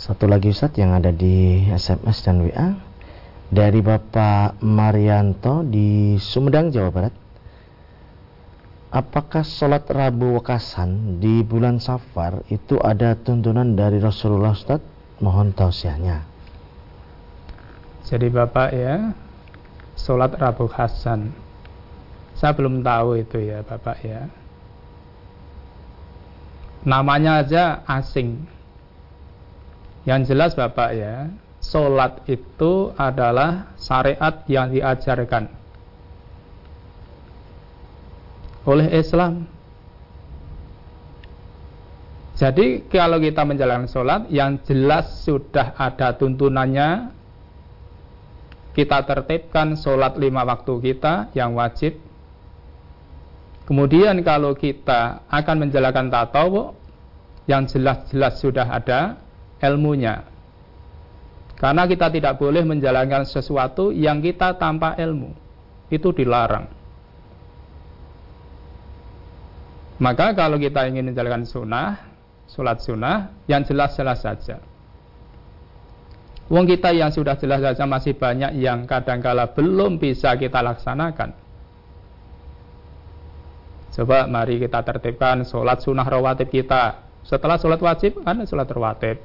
Satu 0.00 0.26
lagi 0.26 0.50
Ustaz 0.50 0.74
yang 0.80 0.96
ada 0.96 1.14
di 1.14 1.66
SMS 1.70 2.24
dan 2.26 2.42
WA 2.42 2.74
dari 3.50 3.78
Bapak 3.82 4.58
Marianto 4.62 5.62
di 5.62 6.18
Sumedang, 6.18 6.74
Jawa 6.74 6.90
Barat. 6.90 7.14
Apakah 8.90 9.46
sholat 9.46 9.86
Rabu 9.86 10.34
Wakasan 10.34 11.22
di 11.22 11.46
bulan 11.46 11.78
Safar 11.78 12.42
itu 12.50 12.74
ada 12.82 13.14
tuntunan 13.14 13.78
dari 13.78 14.02
Rasulullah 14.02 14.50
Ustaz? 14.50 14.82
Mohon 15.22 15.54
tausiahnya. 15.54 16.26
Jadi 18.02 18.26
Bapak 18.34 18.74
ya, 18.74 19.14
sholat 19.94 20.34
Rabu 20.34 20.66
Hasan. 20.66 21.30
Saya 22.34 22.50
belum 22.50 22.82
tahu 22.82 23.22
itu 23.22 23.38
ya 23.38 23.62
Bapak 23.62 24.02
ya. 24.02 24.26
Namanya 26.82 27.46
aja 27.46 27.86
asing. 27.86 28.42
Yang 30.02 30.34
jelas 30.34 30.58
Bapak 30.58 30.98
ya, 30.98 31.30
sholat 31.62 32.26
itu 32.26 32.90
adalah 32.98 33.70
syariat 33.78 34.42
yang 34.50 34.74
diajarkan 34.74 35.59
oleh 38.64 38.88
Islam. 38.92 39.48
Jadi 42.40 42.88
kalau 42.88 43.20
kita 43.20 43.44
menjalankan 43.44 43.88
sholat 43.88 44.22
yang 44.32 44.64
jelas 44.64 45.28
sudah 45.28 45.76
ada 45.76 46.16
tuntunannya 46.16 47.12
kita 48.72 49.02
tertibkan 49.04 49.76
sholat 49.76 50.16
lima 50.16 50.46
waktu 50.48 50.72
kita 50.80 51.36
yang 51.36 51.52
wajib. 51.52 52.00
Kemudian 53.68 54.24
kalau 54.24 54.56
kita 54.56 55.26
akan 55.28 55.68
menjalankan 55.68 56.08
tatawu 56.08 56.74
yang 57.44 57.68
jelas-jelas 57.68 58.40
sudah 58.40 58.66
ada 58.66 59.20
ilmunya. 59.60 60.24
Karena 61.60 61.84
kita 61.84 62.08
tidak 62.08 62.40
boleh 62.40 62.64
menjalankan 62.64 63.28
sesuatu 63.28 63.92
yang 63.92 64.24
kita 64.24 64.56
tanpa 64.56 64.96
ilmu. 64.96 65.36
Itu 65.92 66.16
dilarang. 66.16 66.79
Maka 70.00 70.32
kalau 70.32 70.56
kita 70.56 70.88
ingin 70.88 71.12
menjalankan 71.12 71.44
sunnah, 71.44 72.00
sholat 72.48 72.80
sunnah, 72.80 73.36
yang 73.44 73.60
jelas-jelas 73.68 74.24
saja. 74.24 74.56
Wong 76.50 76.66
kita 76.66 76.90
yang 76.90 77.14
sudah 77.14 77.38
jelas 77.38 77.62
saja 77.62 77.86
masih 77.86 78.18
banyak 78.18 78.58
yang 78.58 78.82
kadangkala 78.88 79.54
belum 79.54 80.02
bisa 80.02 80.34
kita 80.34 80.58
laksanakan. 80.64 81.30
Coba 83.94 84.26
mari 84.26 84.58
kita 84.58 84.82
tertibkan 84.82 85.44
sholat 85.46 85.84
sunnah 85.84 86.08
rawatib 86.08 86.50
kita. 86.50 87.06
Setelah 87.22 87.60
sholat 87.60 87.78
wajib, 87.78 88.24
ada 88.24 88.42
sholat 88.48 88.66
rawatib. 88.66 89.20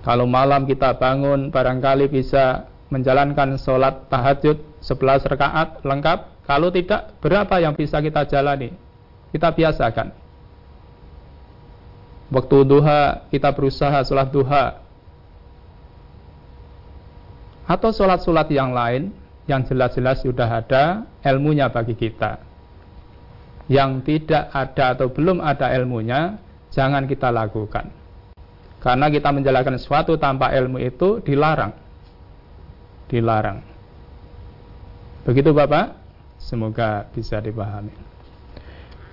Kalau 0.00 0.24
malam 0.24 0.64
kita 0.64 0.96
bangun, 0.96 1.52
barangkali 1.52 2.08
bisa 2.08 2.66
menjalankan 2.88 3.60
sholat 3.60 4.08
tahajud 4.08 4.58
11 4.82 5.30
rakaat 5.30 5.84
lengkap. 5.84 6.39
Kalau 6.50 6.66
tidak, 6.74 7.14
berapa 7.22 7.62
yang 7.62 7.78
bisa 7.78 8.02
kita 8.02 8.26
jalani? 8.26 8.74
Kita 9.30 9.54
biasakan. 9.54 10.10
Waktu 12.34 12.56
duha 12.66 13.30
kita 13.30 13.54
berusaha 13.54 14.02
sholat 14.02 14.34
duha. 14.34 14.82
Atau 17.70 17.94
sholat-sholat 17.94 18.50
yang 18.50 18.74
lain 18.74 19.14
Yang 19.46 19.70
jelas-jelas 19.70 20.26
sudah 20.26 20.50
ada 20.50 21.06
ilmunya 21.22 21.70
bagi 21.70 21.94
kita. 21.94 22.42
Yang 23.70 23.90
tidak 24.10 24.50
ada 24.50 24.98
atau 24.98 25.06
belum 25.06 25.38
ada 25.38 25.70
ilmunya 25.78 26.34
Jangan 26.74 27.06
kita 27.06 27.30
lakukan. 27.30 27.94
Karena 28.82 29.06
kita 29.06 29.30
menjalankan 29.30 29.78
sesuatu 29.78 30.18
tanpa 30.18 30.50
ilmu 30.50 30.82
itu 30.82 31.22
dilarang. 31.22 31.70
Dilarang. 33.06 33.62
Begitu 35.22 35.54
Bapak 35.54 35.99
Semoga 36.40 37.06
bisa 37.12 37.38
dipahami 37.38 38.10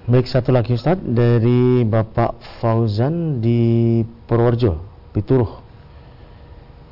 Baik 0.08 0.24
satu 0.24 0.56
lagi 0.56 0.72
Ustaz 0.72 0.96
dari 1.04 1.84
Bapak 1.84 2.64
Fauzan 2.64 3.44
di 3.44 4.00
Purworejo, 4.24 4.80
Pituruh. 5.12 5.60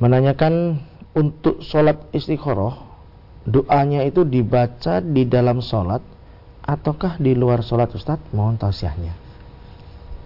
Menanyakan 0.03 0.83
untuk 1.15 1.63
sholat 1.63 2.11
istikharah, 2.11 2.75
doanya 3.47 4.03
itu 4.03 4.27
dibaca 4.27 4.99
di 4.99 5.23
dalam 5.31 5.63
sholat 5.63 6.03
ataukah 6.59 7.15
di 7.15 7.31
luar 7.39 7.63
sholat 7.63 7.95
Ustaz? 7.95 8.19
Mohon 8.35 8.59
tausiahnya. 8.59 9.15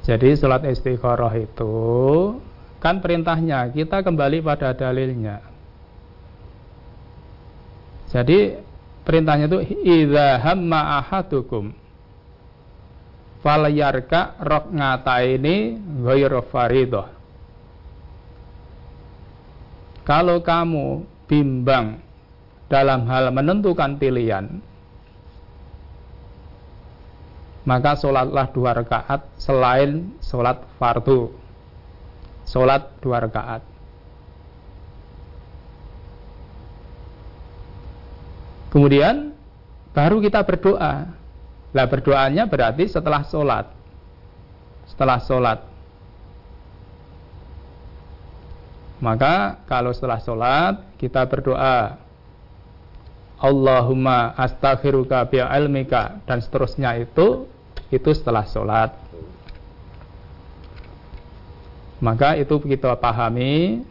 Jadi 0.10 0.34
sholat 0.34 0.66
istikharah 0.66 1.38
itu 1.38 1.70
kan 2.82 3.06
perintahnya 3.06 3.70
kita 3.70 4.02
kembali 4.02 4.42
pada 4.42 4.74
dalilnya. 4.74 5.46
Jadi 8.10 8.66
perintahnya 9.10 9.50
itu 9.50 9.60
idza 9.82 10.38
hamma 10.38 11.02
ahadukum 11.02 11.74
falayarka 13.42 14.38
rok 14.38 14.70
ini 15.26 15.82
ghairu 16.06 16.46
faridoh 16.54 17.10
kalau 20.06 20.46
kamu 20.46 21.02
bimbang 21.26 21.98
dalam 22.70 23.10
hal 23.10 23.34
menentukan 23.34 23.98
pilihan 23.98 24.62
maka 27.66 27.98
sholatlah 27.98 28.50
dua 28.50 28.82
rakaat 28.82 29.30
selain 29.38 30.10
sholat 30.26 30.58
fardu. 30.82 31.30
Sholat 32.50 32.98
dua 32.98 33.22
rakaat 33.22 33.62
kemudian 38.70 39.34
baru 39.94 40.22
kita 40.22 40.46
berdoa 40.46 41.20
lah 41.70 41.86
berdoanya 41.86 42.50
berarti 42.50 42.90
setelah 42.90 43.22
sholat. 43.30 43.70
Setelah 44.90 45.20
sholat. 45.22 45.60
Maka 49.00 49.64
kalau 49.70 49.94
setelah 49.94 50.20
sholat 50.20 50.76
kita 51.00 51.24
berdoa 51.30 51.96
Allahumma 53.40 54.36
astaghfiruka 54.36 55.24
ilmika 55.32 56.20
dan 56.28 56.44
seterusnya 56.44 57.00
itu 57.00 57.48
itu 57.94 58.10
setelah 58.12 58.44
sholat. 58.50 58.92
Maka 62.02 62.36
itu 62.36 62.60
kita 62.60 62.98
pahami 63.00 63.86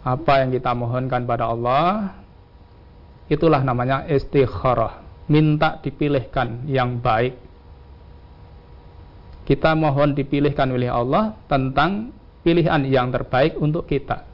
apa 0.00 0.32
yang 0.40 0.48
kita 0.54 0.72
mohonkan 0.72 1.28
pada 1.28 1.52
Allah 1.52 2.19
itulah 3.30 3.62
namanya 3.62 4.04
istikharah 4.10 5.00
minta 5.30 5.78
dipilihkan 5.78 6.66
yang 6.66 6.98
baik. 6.98 7.38
Kita 9.46 9.78
mohon 9.78 10.12
dipilihkan 10.14 10.68
oleh 10.74 10.90
Allah 10.90 11.38
tentang 11.46 12.10
pilihan 12.42 12.82
yang 12.86 13.14
terbaik 13.14 13.54
untuk 13.58 13.86
kita. 13.86 14.26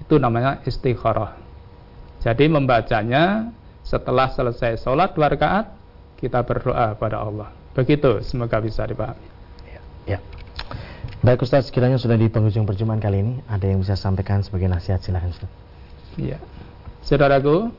Itu 0.00 0.20
namanya 0.20 0.60
istikharah. 0.68 1.40
Jadi 2.20 2.52
membacanya 2.52 3.48
setelah 3.80 4.28
selesai 4.28 4.84
sholat 4.84 5.16
dua 5.16 5.32
rakaat 5.32 5.72
kita 6.20 6.44
berdoa 6.44 6.92
pada 7.00 7.24
Allah. 7.24 7.48
Begitu, 7.72 8.20
semoga 8.20 8.60
bisa 8.60 8.84
dipahami. 8.84 9.24
Ya. 9.64 9.80
ya. 10.16 10.18
Baik 11.24 11.44
Ustaz, 11.44 11.68
sekiranya 11.72 11.96
sudah 11.96 12.16
di 12.16 12.28
penghujung 12.28 12.68
perjumpaan 12.68 13.00
kali 13.00 13.24
ini, 13.24 13.34
ada 13.48 13.64
yang 13.64 13.80
bisa 13.80 13.96
sampaikan 13.96 14.44
sebagai 14.44 14.68
nasihat 14.68 15.00
silahkan 15.00 15.32
Ustaz. 15.32 15.50
Iya. 16.20 16.36
Saudaraku, 17.00 17.72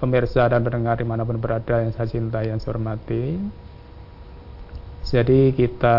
pemirsa 0.00 0.48
dan 0.52 0.60
pendengar 0.60 1.00
di 1.00 1.06
mana 1.08 1.24
pun 1.24 1.40
berada 1.40 1.80
yang 1.80 1.92
saya 1.96 2.08
cintai, 2.08 2.52
yang 2.52 2.60
saya 2.60 2.76
hormati, 2.76 3.40
jadi 5.06 5.54
kita 5.54 5.98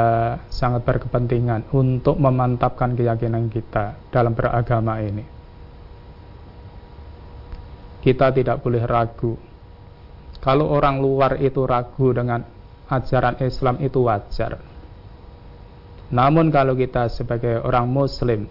sangat 0.52 0.84
berkepentingan 0.84 1.72
untuk 1.72 2.20
memantapkan 2.20 2.92
keyakinan 2.92 3.48
kita 3.48 3.96
dalam 4.12 4.36
beragama 4.36 5.00
ini. 5.00 5.24
Kita 8.04 8.36
tidak 8.36 8.60
boleh 8.60 8.84
ragu. 8.84 9.40
Kalau 10.44 10.68
orang 10.76 11.00
luar 11.00 11.40
itu 11.40 11.64
ragu 11.64 12.12
dengan 12.12 12.44
ajaran 12.92 13.40
Islam 13.40 13.80
itu 13.80 14.04
wajar. 14.04 14.60
Namun 16.12 16.52
kalau 16.52 16.76
kita 16.76 17.08
sebagai 17.08 17.64
orang 17.64 17.88
muslim 17.88 18.48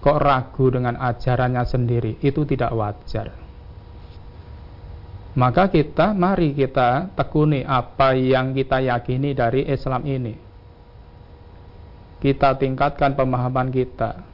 kok 0.00 0.18
ragu 0.18 0.72
dengan 0.72 0.96
ajarannya 0.96 1.64
sendiri, 1.68 2.18
itu 2.24 2.42
tidak 2.48 2.72
wajar 2.72 3.50
maka 5.38 5.70
kita 5.70 6.10
mari 6.10 6.50
kita 6.50 7.14
tekuni 7.14 7.62
apa 7.62 8.18
yang 8.18 8.50
kita 8.50 8.82
yakini 8.82 9.30
dari 9.30 9.62
Islam 9.62 10.02
ini. 10.02 10.34
Kita 12.18 12.58
tingkatkan 12.58 13.14
pemahaman 13.14 13.70
kita. 13.70 14.26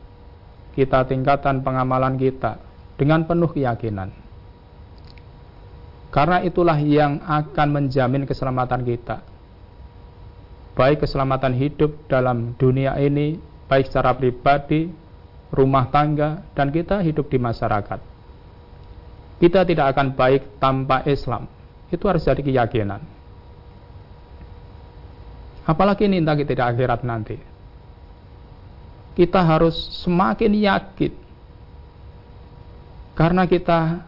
Kita 0.73 1.05
tingkatkan 1.05 1.61
pengamalan 1.61 2.17
kita 2.17 2.59
dengan 2.97 3.29
penuh 3.29 3.49
keyakinan. 3.53 4.09
Karena 6.11 6.41
itulah 6.41 6.81
yang 6.81 7.21
akan 7.23 7.69
menjamin 7.71 8.25
keselamatan 8.25 8.81
kita. 8.85 9.21
Baik 10.77 11.05
keselamatan 11.05 11.57
hidup 11.57 12.09
dalam 12.09 12.57
dunia 12.57 12.97
ini, 13.01 13.37
baik 13.69 13.89
secara 13.89 14.17
pribadi, 14.17 14.89
rumah 15.57 15.89
tangga, 15.89 16.45
dan 16.53 16.69
kita 16.69 17.01
hidup 17.01 17.33
di 17.33 17.41
masyarakat 17.41 18.17
kita 19.37 19.69
tidak 19.69 19.93
akan 19.93 20.17
baik 20.17 20.57
tanpa 20.57 21.05
Islam. 21.05 21.45
Itu 21.93 22.09
harus 22.09 22.25
jadi 22.25 22.41
keyakinan. 22.41 23.05
Apalagi 25.67 26.09
ini 26.09 26.25
kita 26.25 26.47
tidak 26.47 26.67
akhirat 26.73 27.01
nanti. 27.05 27.37
Kita 29.17 29.41
harus 29.45 29.77
semakin 30.05 30.53
yakin. 30.57 31.13
Karena 33.17 33.45
kita 33.49 34.05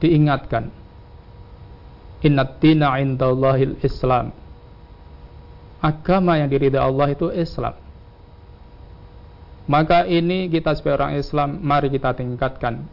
diingatkan. 0.00 0.68
Inna 2.24 2.44
tina 2.56 3.00
indallahil 3.00 3.80
Islam. 3.84 4.32
Agama 5.84 6.40
yang 6.40 6.48
diridai 6.48 6.80
Allah 6.80 7.12
itu 7.12 7.28
Islam. 7.32 7.76
Maka 9.64 10.04
ini 10.04 10.52
kita 10.52 10.76
sebagai 10.76 11.00
orang 11.00 11.16
Islam, 11.16 11.56
mari 11.64 11.88
kita 11.88 12.12
tingkatkan 12.12 12.84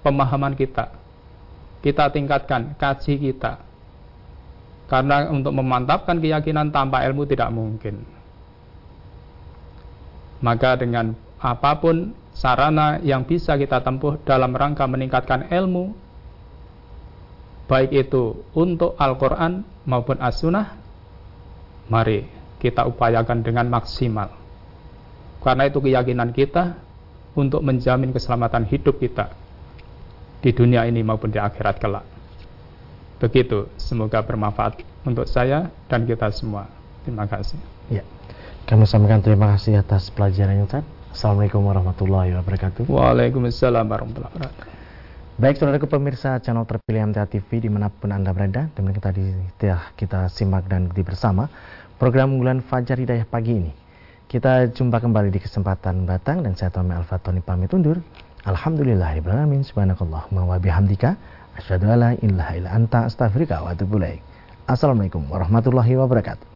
pemahaman 0.00 0.56
kita. 0.56 0.88
Kita 1.84 2.08
tingkatkan 2.08 2.76
kaji 2.80 3.20
kita. 3.20 3.60
Karena 4.88 5.28
untuk 5.28 5.52
memantapkan 5.52 6.16
keyakinan 6.16 6.72
tanpa 6.72 7.04
ilmu 7.04 7.28
tidak 7.28 7.52
mungkin. 7.52 8.04
Maka 10.40 10.76
dengan 10.76 11.16
apa 11.40 11.76
pun 11.80 12.12
sarana 12.36 13.00
yang 13.00 13.24
bisa 13.24 13.56
kita 13.56 13.80
tempuh 13.80 14.20
dalam 14.24 14.52
rangka 14.52 14.84
meningkatkan 14.88 15.48
ilmu, 15.48 15.92
baik 17.68 17.92
itu 17.92 18.44
untuk 18.52 18.96
Al-Quran 18.96 19.64
maupun 19.88 20.20
As-Sunnah, 20.20 20.72
mari 21.88 22.28
kita 22.60 22.84
upayakan 22.88 23.40
dengan 23.40 23.68
maksimal. 23.68 24.43
Karena 25.44 25.68
itu 25.68 25.78
keyakinan 25.84 26.32
kita 26.32 26.80
untuk 27.36 27.60
menjamin 27.60 28.16
keselamatan 28.16 28.64
hidup 28.64 28.96
kita 28.96 29.28
di 30.40 30.50
dunia 30.56 30.88
ini 30.88 31.04
maupun 31.04 31.28
di 31.28 31.36
akhirat 31.36 31.76
kelak. 31.76 32.04
Begitu, 33.20 33.68
semoga 33.76 34.24
bermanfaat 34.24 34.80
untuk 35.04 35.28
saya 35.28 35.68
dan 35.88 36.08
kita 36.08 36.32
semua. 36.32 36.64
Terima 37.04 37.28
kasih. 37.28 37.60
Ya. 37.92 38.00
Kami 38.64 38.88
sampaikan 38.88 39.20
terima 39.20 39.52
kasih 39.52 39.84
atas 39.84 40.08
pelajaran 40.08 40.64
yang 40.64 40.64
Ustaz. 40.64 40.84
Assalamualaikum 41.12 41.60
warahmatullahi 41.60 42.32
wabarakatuh. 42.40 42.88
Waalaikumsalam 42.88 43.84
warahmatullahi 43.84 44.32
wabarakatuh. 44.32 44.72
Baik 45.34 45.58
saudara 45.58 45.82
pemirsa 45.82 46.38
channel 46.40 46.62
terpilih 46.64 47.10
MTA 47.10 47.26
TV 47.26 47.66
di 47.66 47.68
mana 47.68 47.90
pun 47.90 48.08
Anda 48.14 48.30
berada 48.30 48.70
dan 48.70 48.82
kita 48.88 49.10
di, 49.10 49.34
kita 49.98 50.30
simak 50.30 50.70
dan 50.70 50.86
ikuti 50.86 51.02
bersama 51.02 51.50
program 51.98 52.38
unggulan 52.38 52.62
Fajar 52.62 52.96
Hidayah 52.96 53.26
pagi 53.26 53.52
ini. 53.52 53.83
Kita 54.34 54.66
jumpa 54.66 54.98
kembali 54.98 55.30
di 55.30 55.38
kesempatan 55.38 56.10
batang 56.10 56.42
dan 56.42 56.58
saya 56.58 56.66
Tommy 56.74 56.98
Alfatoni 56.98 57.38
pamit 57.38 57.70
undur. 57.70 58.02
Alhamdulillahirrahmanirrahim. 58.42 59.62
Subhanakallahumma 59.62 60.42
wa 60.42 60.58
bihamdika. 60.58 61.14
Asyadu 61.54 61.86
ala 61.86 62.18
ilaha 62.18 62.58
illa 62.58 62.74
anta 62.74 63.06
astaghfirika 63.06 63.62
wa 63.62 63.70
atubu 63.70 64.02
Assalamualaikum 64.66 65.30
warahmatullahi 65.30 65.94
wabarakatuh. 65.94 66.50